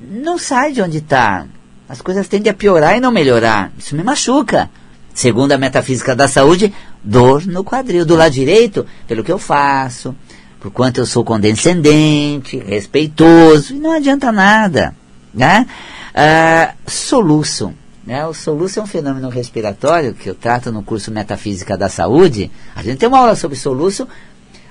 não 0.09 0.37
sai 0.37 0.71
de 0.71 0.81
onde 0.81 0.99
está. 0.99 1.47
As 1.89 2.01
coisas 2.01 2.27
tendem 2.27 2.51
a 2.51 2.53
piorar 2.53 2.95
e 2.95 2.99
não 2.99 3.11
melhorar. 3.11 3.71
Isso 3.77 3.95
me 3.95 4.03
machuca. 4.03 4.69
Segundo 5.13 5.51
a 5.51 5.57
metafísica 5.57 6.15
da 6.15 6.27
saúde, 6.27 6.73
dor 7.03 7.45
no 7.45 7.63
quadril. 7.63 8.05
Do 8.05 8.15
lado 8.15 8.31
direito, 8.31 8.85
pelo 9.07 9.23
que 9.23 9.31
eu 9.31 9.39
faço, 9.39 10.15
por 10.59 10.71
quanto 10.71 10.99
eu 10.99 11.05
sou 11.05 11.23
condescendente, 11.23 12.57
respeitoso, 12.57 13.73
e 13.73 13.79
não 13.79 13.91
adianta 13.91 14.31
nada. 14.31 14.95
Né? 15.33 15.65
Ah, 16.13 16.73
soluço. 16.87 17.73
Né? 18.05 18.25
O 18.25 18.33
soluço 18.33 18.79
é 18.79 18.83
um 18.83 18.87
fenômeno 18.87 19.29
respiratório 19.29 20.13
que 20.13 20.29
eu 20.29 20.35
trato 20.35 20.71
no 20.71 20.83
curso 20.83 21.11
Metafísica 21.11 21.77
da 21.77 21.87
Saúde. 21.87 22.51
A 22.75 22.81
gente 22.83 22.97
tem 22.97 23.09
uma 23.09 23.19
aula 23.19 23.35
sobre 23.35 23.57
soluço. 23.57 24.07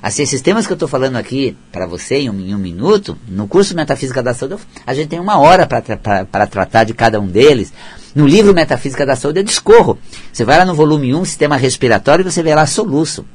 Assim, 0.03 0.23
esses 0.23 0.41
temas 0.41 0.67
que 0.67 0.73
eu 0.73 0.77
estou 0.77 0.89
falando 0.89 1.17
aqui 1.17 1.55
para 1.71 1.87
você 1.87 2.17
em 2.17 2.31
um, 2.31 2.41
em 2.41 2.55
um, 2.55 2.59
minuto, 2.59 3.19
no 3.29 3.47
curso 3.47 3.75
Metafísica 3.77 4.23
da 4.23 4.33
Saúde, 4.33 4.57
a 4.87 4.95
gente 4.95 5.09
tem 5.09 5.21
uma 5.21 5.39
hora 5.39 5.67
para 5.67 6.47
tratar 6.47 6.85
de 6.85 6.95
cada 6.95 7.21
um 7.21 7.27
deles. 7.27 7.73
No 8.15 8.27
livro 8.27 8.55
Metafísica 8.55 9.05
da 9.05 9.15
Saúde 9.15 9.41
eu 9.41 9.45
discorro. 9.45 9.99
Você 10.33 10.43
vai 10.43 10.57
lá 10.57 10.65
no 10.65 10.75
volume 10.75 11.15
1, 11.15 11.25
Sistema 11.27 11.57
Respiratório, 11.57 12.23
e 12.23 12.31
você 12.31 12.43
vê 12.43 12.55
lá 12.55 12.67
soluço. 12.67 13.27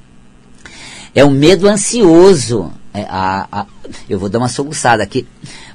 É 1.14 1.24
um 1.24 1.30
medo 1.30 1.68
ansioso. 1.68 2.74
É, 2.94 3.06
a, 3.10 3.48
a, 3.52 3.66
eu 4.10 4.18
vou 4.18 4.28
dar 4.28 4.40
uma 4.40 4.50
soluçada 4.50 5.04
aqui, 5.04 5.28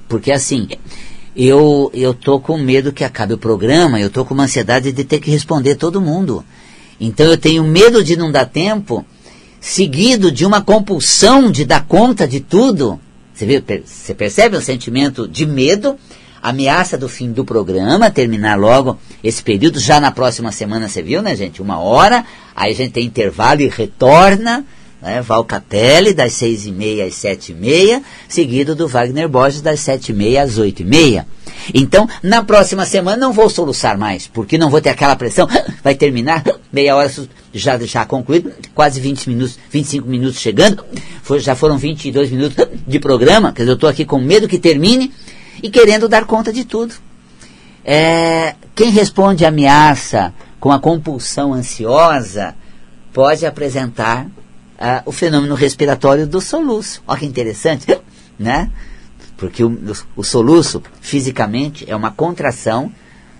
porque 0.08 0.32
assim, 0.32 0.68
eu 1.36 1.90
eu 1.94 2.12
tô 2.14 2.40
com 2.40 2.58
medo 2.58 2.92
que 2.92 3.04
acabe 3.04 3.34
o 3.34 3.38
programa, 3.38 4.00
eu 4.00 4.10
tô 4.10 4.24
com 4.24 4.34
uma 4.34 4.44
ansiedade 4.44 4.90
de 4.90 5.04
ter 5.04 5.20
que 5.20 5.30
responder 5.30 5.76
todo 5.76 6.00
mundo. 6.00 6.44
Então 6.98 7.26
eu 7.26 7.38
tenho 7.38 7.62
medo 7.62 8.02
de 8.02 8.16
não 8.16 8.30
dar 8.30 8.46
tempo, 8.46 9.04
seguido 9.60 10.32
de 10.32 10.46
uma 10.46 10.62
compulsão 10.62 11.50
de 11.50 11.64
dar 11.64 11.84
conta 11.86 12.26
de 12.26 12.40
tudo. 12.40 12.98
Você, 13.34 13.46
vê, 13.46 13.62
você 13.84 14.14
percebe 14.14 14.56
um 14.56 14.60
sentimento 14.60 15.28
de 15.28 15.46
medo, 15.46 15.96
ameaça 16.42 16.96
do 16.96 17.08
fim 17.08 17.30
do 17.30 17.44
programa, 17.44 18.10
terminar 18.10 18.58
logo 18.58 18.98
esse 19.22 19.42
período, 19.42 19.78
já 19.78 20.00
na 20.00 20.10
próxima 20.10 20.50
semana, 20.50 20.88
você 20.88 21.02
viu, 21.02 21.20
né, 21.20 21.36
gente? 21.36 21.60
Uma 21.60 21.78
hora, 21.78 22.24
aí 22.56 22.72
a 22.72 22.74
gente 22.74 22.92
tem 22.92 23.06
intervalo 23.06 23.60
e 23.60 23.68
retorna 23.68 24.64
né, 25.00 25.22
das 26.14 26.32
seis 26.34 26.66
e 26.66 26.72
meia 26.72 27.06
às 27.06 27.14
sete 27.14 27.52
e 27.52 27.54
meia, 27.54 28.02
seguido 28.28 28.74
do 28.74 28.86
Wagner 28.86 29.28
Borges, 29.28 29.60
das 29.60 29.80
sete 29.80 30.10
e 30.10 30.14
meia 30.14 30.42
às 30.42 30.58
oito 30.58 30.82
e 30.82 30.84
meia. 30.84 31.26
Então, 31.74 32.08
na 32.22 32.42
próxima 32.42 32.84
semana 32.84 33.16
não 33.16 33.32
vou 33.32 33.48
soluçar 33.48 33.98
mais, 33.98 34.26
porque 34.26 34.58
não 34.58 34.70
vou 34.70 34.80
ter 34.80 34.90
aquela 34.90 35.16
pressão, 35.16 35.48
vai 35.82 35.94
terminar, 35.94 36.44
meia 36.72 36.96
hora 36.96 37.10
já, 37.52 37.78
já 37.78 38.04
concluído, 38.04 38.52
quase 38.74 39.00
20 39.00 39.28
minutos, 39.28 39.58
25 39.70 40.08
minutos 40.08 40.40
chegando, 40.40 40.84
foi, 41.22 41.40
já 41.40 41.54
foram 41.54 41.76
22 41.78 42.30
minutos 42.30 42.66
de 42.86 42.98
programa, 42.98 43.52
quer 43.52 43.62
dizer, 43.62 43.72
eu 43.72 43.74
estou 43.74 43.88
aqui 43.88 44.04
com 44.04 44.18
medo 44.18 44.48
que 44.48 44.58
termine 44.58 45.12
e 45.62 45.70
querendo 45.70 46.08
dar 46.08 46.24
conta 46.24 46.52
de 46.52 46.64
tudo. 46.64 46.94
É, 47.84 48.54
quem 48.74 48.90
responde 48.90 49.44
ameaça 49.44 50.32
com 50.58 50.70
a 50.70 50.78
compulsão 50.78 51.54
ansiosa 51.54 52.54
pode 53.12 53.46
apresentar 53.46 54.26
uh, 54.80 55.02
o 55.04 55.12
fenômeno 55.12 55.54
respiratório 55.54 56.26
do 56.26 56.40
soluço. 56.40 57.02
Olha 57.06 57.20
que 57.20 57.26
interessante, 57.26 57.86
né? 58.38 58.70
Porque 59.36 59.62
o, 59.62 59.78
o 60.16 60.24
soluço, 60.24 60.82
fisicamente, 61.00 61.84
é 61.88 61.94
uma 61.94 62.10
contração 62.10 62.92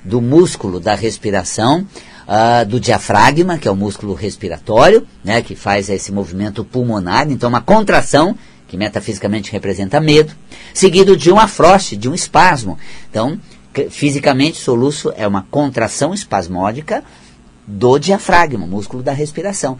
do 0.04 0.20
músculo 0.20 0.80
da 0.80 0.94
respiração, 0.94 1.86
uh, 2.26 2.64
do 2.66 2.78
diafragma, 2.80 3.58
que 3.58 3.68
é 3.68 3.70
o 3.70 3.76
músculo 3.76 4.14
respiratório, 4.14 5.06
né, 5.22 5.42
que 5.42 5.54
faz 5.54 5.90
esse 5.90 6.12
movimento 6.12 6.64
pulmonar. 6.64 7.30
Então, 7.30 7.48
uma 7.48 7.60
contração 7.60 8.36
que 8.66 8.76
metafisicamente 8.76 9.50
representa 9.50 10.00
medo, 10.00 10.32
seguido 10.72 11.16
de 11.16 11.30
um 11.32 11.38
afroche, 11.38 11.96
de 11.96 12.08
um 12.08 12.14
espasmo. 12.14 12.78
Então, 13.10 13.38
fisicamente, 13.90 14.58
soluço 14.58 15.12
é 15.16 15.26
uma 15.26 15.42
contração 15.50 16.14
espasmódica 16.14 17.02
do 17.66 17.98
diafragma, 17.98 18.66
músculo 18.66 19.02
da 19.02 19.12
respiração. 19.12 19.76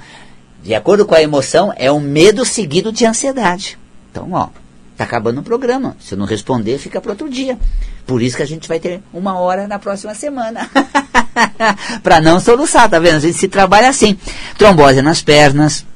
De 0.62 0.74
acordo 0.74 1.06
com 1.06 1.14
a 1.14 1.22
emoção, 1.22 1.72
é 1.76 1.90
um 1.90 2.00
medo 2.00 2.44
seguido 2.44 2.92
de 2.92 3.06
ansiedade. 3.06 3.78
Então, 4.10 4.28
ó, 4.32 4.48
tá 4.96 5.04
acabando 5.04 5.40
o 5.40 5.42
programa. 5.42 5.96
Se 6.00 6.14
eu 6.14 6.18
não 6.18 6.26
responder, 6.26 6.78
fica 6.78 7.00
para 7.00 7.12
outro 7.12 7.28
dia. 7.28 7.58
Por 8.06 8.20
isso 8.20 8.36
que 8.36 8.42
a 8.42 8.46
gente 8.46 8.68
vai 8.68 8.78
ter 8.78 9.02
uma 9.12 9.38
hora 9.38 9.66
na 9.66 9.78
próxima 9.78 10.14
semana. 10.14 10.68
para 12.02 12.20
não 12.20 12.40
soluçar, 12.40 12.88
tá 12.88 12.98
vendo? 12.98 13.16
A 13.16 13.20
gente 13.20 13.38
se 13.38 13.48
trabalha 13.48 13.88
assim. 13.88 14.18
Trombose 14.58 15.00
nas 15.00 15.22
pernas, 15.22 15.86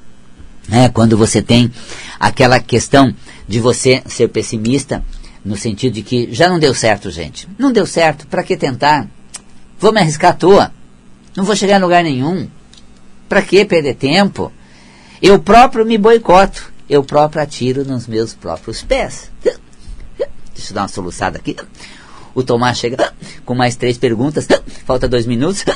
né? 0.68 0.88
Quando 0.88 1.16
você 1.16 1.42
tem 1.42 1.70
aquela 2.18 2.58
questão 2.60 3.14
de 3.46 3.60
você 3.60 4.02
ser 4.06 4.28
pessimista, 4.28 5.04
no 5.44 5.56
sentido 5.56 5.92
de 5.92 6.02
que 6.02 6.28
já 6.32 6.48
não 6.48 6.58
deu 6.58 6.74
certo, 6.74 7.10
gente. 7.10 7.46
Não 7.58 7.70
deu 7.70 7.86
certo, 7.86 8.26
para 8.26 8.42
que 8.42 8.56
tentar? 8.56 9.06
Vou 9.78 9.92
me 9.92 10.00
arriscar 10.00 10.30
à 10.30 10.34
toa. 10.34 10.72
Não 11.36 11.44
vou 11.44 11.54
chegar 11.54 11.78
em 11.78 11.82
lugar 11.82 12.02
nenhum. 12.02 12.48
Para 13.28 13.42
que 13.42 13.64
perder 13.64 13.94
tempo? 13.94 14.52
Eu 15.20 15.38
próprio 15.38 15.84
me 15.84 15.98
boicoto. 15.98 16.72
Eu 16.88 17.02
próprio 17.02 17.42
atiro 17.42 17.84
nos 17.84 18.06
meus 18.06 18.34
próprios 18.34 18.82
pés. 18.82 19.30
Deixa 20.54 20.70
eu 20.70 20.74
dar 20.74 20.82
uma 20.82 20.88
soluçada 20.88 21.38
aqui. 21.38 21.56
O 22.34 22.42
Tomás 22.42 22.78
chega 22.78 23.12
com 23.44 23.54
mais 23.54 23.74
três 23.76 23.96
perguntas. 23.96 24.46
Falta 24.84 25.08
dois 25.08 25.26
minutos. 25.26 25.64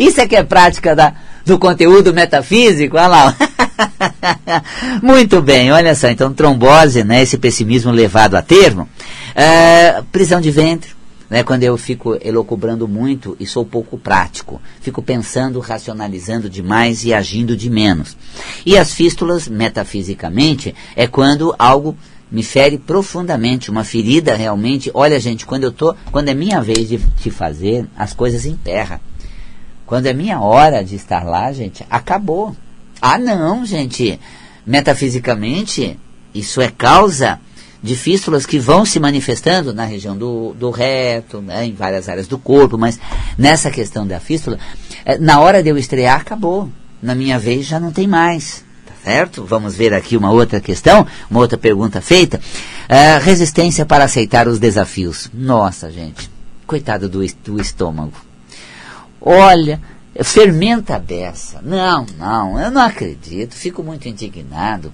Isso 0.00 0.20
é 0.20 0.26
que 0.26 0.36
é 0.36 0.42
prática 0.42 0.94
da, 0.94 1.14
do 1.44 1.58
conteúdo 1.58 2.14
metafísico. 2.14 2.96
Olha 2.96 3.06
lá. 3.06 3.36
Muito 5.02 5.42
bem, 5.42 5.70
olha 5.72 5.94
só. 5.94 6.08
Então, 6.08 6.32
trombose, 6.32 7.04
né, 7.04 7.22
esse 7.22 7.36
pessimismo 7.36 7.90
levado 7.90 8.36
a 8.36 8.42
termo. 8.42 8.88
É, 9.34 10.02
prisão 10.10 10.40
de 10.40 10.50
ventre, 10.50 10.95
né, 11.28 11.42
quando 11.42 11.64
eu 11.64 11.76
fico 11.76 12.16
elocubrando 12.20 12.86
muito 12.86 13.36
e 13.40 13.46
sou 13.46 13.64
pouco 13.64 13.98
prático, 13.98 14.60
fico 14.80 15.02
pensando, 15.02 15.58
racionalizando 15.58 16.48
demais 16.48 17.04
e 17.04 17.12
agindo 17.12 17.56
de 17.56 17.68
menos. 17.68 18.16
E 18.64 18.76
as 18.76 18.92
fístulas, 18.92 19.48
metafisicamente, 19.48 20.74
é 20.94 21.06
quando 21.06 21.54
algo 21.58 21.96
me 22.30 22.42
fere 22.42 22.78
profundamente, 22.78 23.70
uma 23.70 23.84
ferida 23.84 24.34
realmente. 24.34 24.90
Olha, 24.92 25.18
gente, 25.20 25.46
quando 25.46 25.64
eu 25.64 25.72
tô, 25.72 25.94
quando 26.10 26.28
é 26.28 26.34
minha 26.34 26.60
vez 26.60 26.88
de, 26.88 27.30
fazer, 27.30 27.86
as 27.96 28.12
coisas 28.12 28.44
emperram. 28.44 29.00
Quando 29.84 30.06
é 30.06 30.12
minha 30.12 30.40
hora 30.40 30.82
de 30.82 30.96
estar 30.96 31.24
lá, 31.24 31.52
gente, 31.52 31.84
acabou. 31.88 32.56
Ah, 33.00 33.18
não, 33.18 33.64
gente. 33.64 34.18
Metafisicamente, 34.66 35.96
isso 36.34 36.60
é 36.60 36.68
causa 36.68 37.40
de 37.86 37.96
fístulas 37.96 38.44
que 38.44 38.58
vão 38.58 38.84
se 38.84 38.98
manifestando 38.98 39.72
na 39.72 39.84
região 39.84 40.16
do, 40.16 40.52
do 40.54 40.70
reto, 40.70 41.40
né, 41.40 41.64
em 41.64 41.72
várias 41.72 42.08
áreas 42.08 42.26
do 42.26 42.36
corpo, 42.36 42.76
mas 42.76 42.98
nessa 43.38 43.70
questão 43.70 44.06
da 44.06 44.20
fístula, 44.20 44.58
é, 45.04 45.16
na 45.16 45.40
hora 45.40 45.62
de 45.62 45.70
eu 45.70 45.78
estrear, 45.78 46.20
acabou. 46.20 46.68
Na 47.00 47.14
minha 47.14 47.38
vez 47.38 47.64
já 47.64 47.78
não 47.78 47.92
tem 47.92 48.06
mais. 48.06 48.64
Tá 48.84 48.92
certo? 49.04 49.44
Vamos 49.44 49.76
ver 49.76 49.94
aqui 49.94 50.16
uma 50.16 50.32
outra 50.32 50.60
questão, 50.60 51.06
uma 51.30 51.40
outra 51.40 51.56
pergunta 51.56 52.00
feita. 52.00 52.40
É, 52.88 53.18
resistência 53.18 53.86
para 53.86 54.04
aceitar 54.04 54.48
os 54.48 54.58
desafios. 54.58 55.30
Nossa, 55.32 55.90
gente. 55.90 56.28
Coitado 56.66 57.08
do, 57.08 57.24
do 57.44 57.60
estômago. 57.60 58.14
Olha, 59.20 59.80
fermenta 60.24 60.98
dessa. 60.98 61.60
Não, 61.62 62.04
não, 62.18 62.60
eu 62.60 62.70
não 62.70 62.82
acredito. 62.82 63.54
Fico 63.54 63.82
muito 63.82 64.08
indignado. 64.08 64.92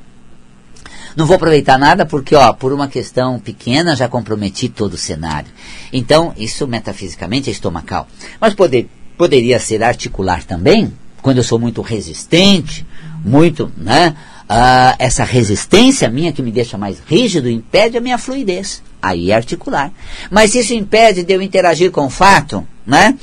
Não 1.16 1.27
vou 1.27 1.37
aproveitar 1.37 1.79
nada 1.79 2.07
porque, 2.07 2.35
ó, 2.35 2.53
por 2.53 2.72
uma 2.72 2.88
questão 2.88 3.38
pequena 3.38 3.94
já 3.96 4.09
comprometi 4.09 4.68
todo 4.68 4.94
o 4.94 4.98
cenário. 4.98 5.51
Então, 5.92 6.33
isso 6.37 6.66
metafisicamente 6.66 7.51
é 7.51 7.53
estomacal. 7.53 8.09
Mas 8.40 8.55
poder, 8.55 8.88
poderia 9.16 9.59
ser 9.59 9.83
articular 9.83 10.44
também, 10.44 10.92
quando 11.20 11.38
eu 11.38 11.44
sou 11.44 11.59
muito 11.59 11.83
resistente, 11.83 12.87
muito, 13.25 13.70
né? 13.77 14.16
Uh, 14.42 14.96
essa 14.98 15.25
resistência 15.25 16.11
minha 16.11 16.33
que 16.33 16.42
me 16.42 16.51
deixa 16.51 16.77
mais 16.77 16.98
rígido 17.07 17.48
impede 17.48 17.96
a 17.96 18.01
minha 18.01 18.18
fluidez. 18.18 18.83
Aí 19.01 19.31
é 19.31 19.35
articular. 19.35 19.90
Mas 20.31 20.55
isso 20.55 20.75
impede 20.75 21.22
de 21.22 21.33
eu 21.33 21.40
interagir 21.40 21.90
com 21.90 22.07
o 22.07 22.11
fato, 22.11 22.66
né? 22.87 23.16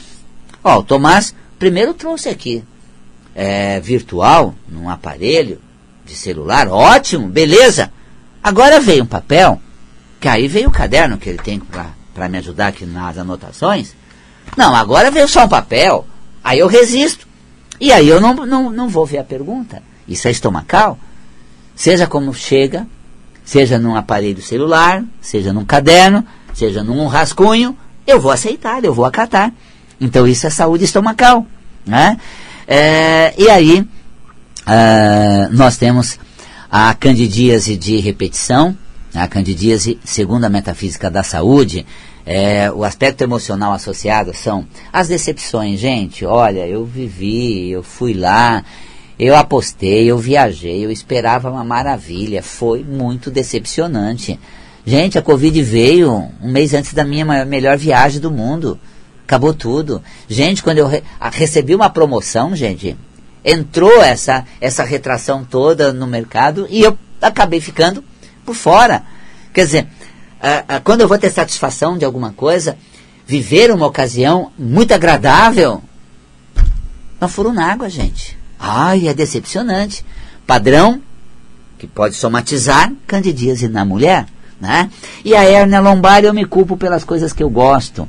Ó, 0.63 0.79
o 0.79 0.83
Tomás 0.83 1.35
primeiro 1.57 1.93
trouxe 1.93 2.29
aqui 2.29 2.63
é, 3.35 3.79
virtual, 3.79 4.55
num 4.67 4.89
aparelho, 4.89 5.61
de 6.09 6.15
celular, 6.15 6.67
ótimo, 6.67 7.27
beleza. 7.27 7.91
Agora 8.43 8.79
veio 8.79 9.03
um 9.03 9.07
papel, 9.07 9.61
que 10.19 10.27
aí 10.27 10.47
veio 10.47 10.69
o 10.69 10.71
caderno 10.71 11.17
que 11.17 11.29
ele 11.29 11.37
tem 11.37 11.59
para 11.59 12.27
me 12.27 12.37
ajudar 12.39 12.67
aqui 12.67 12.85
nas 12.85 13.17
anotações. 13.17 13.93
Não, 14.57 14.75
agora 14.75 15.11
veio 15.11 15.27
só 15.27 15.45
um 15.45 15.49
papel, 15.49 16.05
aí 16.43 16.59
eu 16.59 16.67
resisto. 16.67 17.27
E 17.79 17.93
aí 17.93 18.09
eu 18.09 18.19
não, 18.19 18.33
não, 18.33 18.69
não 18.69 18.89
vou 18.89 19.05
ver 19.05 19.19
a 19.19 19.23
pergunta. 19.23 19.81
Isso 20.07 20.27
é 20.27 20.31
estomacal? 20.31 20.97
Seja 21.75 22.07
como 22.07 22.33
chega, 22.33 22.87
seja 23.45 23.77
num 23.77 23.95
aparelho 23.95 24.41
celular, 24.41 25.03
seja 25.21 25.53
num 25.53 25.63
caderno, 25.63 26.25
seja 26.53 26.83
num 26.83 27.07
rascunho, 27.07 27.77
eu 28.05 28.19
vou 28.19 28.31
aceitar, 28.31 28.83
eu 28.83 28.93
vou 28.93 29.05
acatar. 29.05 29.53
Então 30.01 30.27
isso 30.27 30.47
é 30.47 30.49
saúde 30.49 30.85
estomacal. 30.85 31.45
Né? 31.85 32.17
É, 32.67 33.33
e 33.37 33.49
aí, 33.49 33.87
Uh, 34.69 35.51
nós 35.51 35.77
temos 35.77 36.19
a 36.69 36.93
candidíase 36.93 37.75
de 37.75 37.97
repetição, 37.97 38.77
a 39.15 39.27
candidíase, 39.27 39.99
segundo 40.03 40.45
a 40.45 40.49
metafísica 40.49 41.09
da 41.09 41.23
saúde, 41.23 41.87
é, 42.23 42.71
o 42.71 42.83
aspecto 42.83 43.23
emocional 43.23 43.73
associado 43.73 44.31
são 44.35 44.67
as 44.93 45.07
decepções. 45.07 45.79
Gente, 45.79 46.23
olha, 46.23 46.67
eu 46.67 46.85
vivi, 46.85 47.71
eu 47.71 47.81
fui 47.81 48.13
lá, 48.13 48.63
eu 49.17 49.35
apostei, 49.35 50.05
eu 50.05 50.19
viajei, 50.19 50.85
eu 50.85 50.91
esperava 50.91 51.49
uma 51.49 51.63
maravilha, 51.63 52.43
foi 52.43 52.83
muito 52.83 53.31
decepcionante. 53.31 54.39
Gente, 54.85 55.17
a 55.17 55.23
Covid 55.23 55.63
veio 55.63 56.29
um 56.39 56.51
mês 56.51 56.75
antes 56.75 56.93
da 56.93 57.03
minha 57.03 57.25
maior, 57.25 57.47
melhor 57.47 57.77
viagem 57.77 58.21
do 58.21 58.29
mundo. 58.29 58.79
Acabou 59.23 59.53
tudo. 59.53 60.01
Gente, 60.27 60.61
quando 60.61 60.77
eu 60.77 60.87
re 60.87 61.01
recebi 61.31 61.73
uma 61.73 61.89
promoção, 61.89 62.55
gente, 62.55 62.95
entrou 63.49 64.01
essa, 64.01 64.45
essa 64.61 64.83
retração 64.83 65.43
toda 65.43 65.91
no 65.91 66.05
mercado 66.05 66.67
e 66.69 66.81
eu 66.81 66.97
acabei 67.21 67.59
ficando 67.59 68.03
por 68.45 68.55
fora. 68.55 69.03
Quer 69.53 69.65
dizer, 69.65 69.87
quando 70.83 71.01
eu 71.01 71.07
vou 71.07 71.17
ter 71.17 71.31
satisfação 71.31 71.97
de 71.97 72.05
alguma 72.05 72.31
coisa, 72.31 72.77
viver 73.25 73.71
uma 73.71 73.87
ocasião 73.87 74.51
muito 74.57 74.93
agradável, 74.93 75.81
não 77.19 77.27
foram 77.27 77.53
na 77.53 77.71
água, 77.71 77.89
gente. 77.89 78.37
Ai, 78.59 79.07
é 79.07 79.13
decepcionante. 79.13 80.05
Padrão, 80.45 81.01
que 81.77 81.87
pode 81.87 82.15
somatizar 82.15 82.91
candidíase 83.07 83.67
na 83.67 83.83
mulher. 83.83 84.25
Né? 84.59 84.89
E 85.23 85.33
a 85.35 85.43
hérnia 85.43 85.79
lombar 85.79 86.23
eu 86.23 86.33
me 86.33 86.45
culpo 86.45 86.75
pelas 86.75 87.03
coisas 87.03 87.31
que 87.31 87.41
eu 87.41 87.49
gosto. 87.49 88.07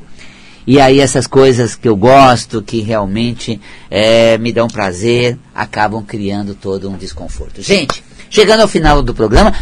E 0.67 0.81
aí 0.81 1.01
essas 1.01 1.27
coisas 1.27 1.75
que 1.75 1.89
eu 1.89 1.97
gosto, 1.97 2.63
que 2.63 2.81
realmente 2.81 3.61
é, 3.91 4.39
me 4.39 4.53
dão 4.53 4.69
prazer, 4.69 5.39
acabam 5.55 6.03
criando 6.05 6.55
todo 6.55 6.89
um 6.89 6.97
desconforto. 6.97 7.63
Gente, 7.63 8.03
chegando 8.29 8.61
ao 8.61 8.69
final 8.69 9.03
do 9.03 9.15
programa, 9.15 9.55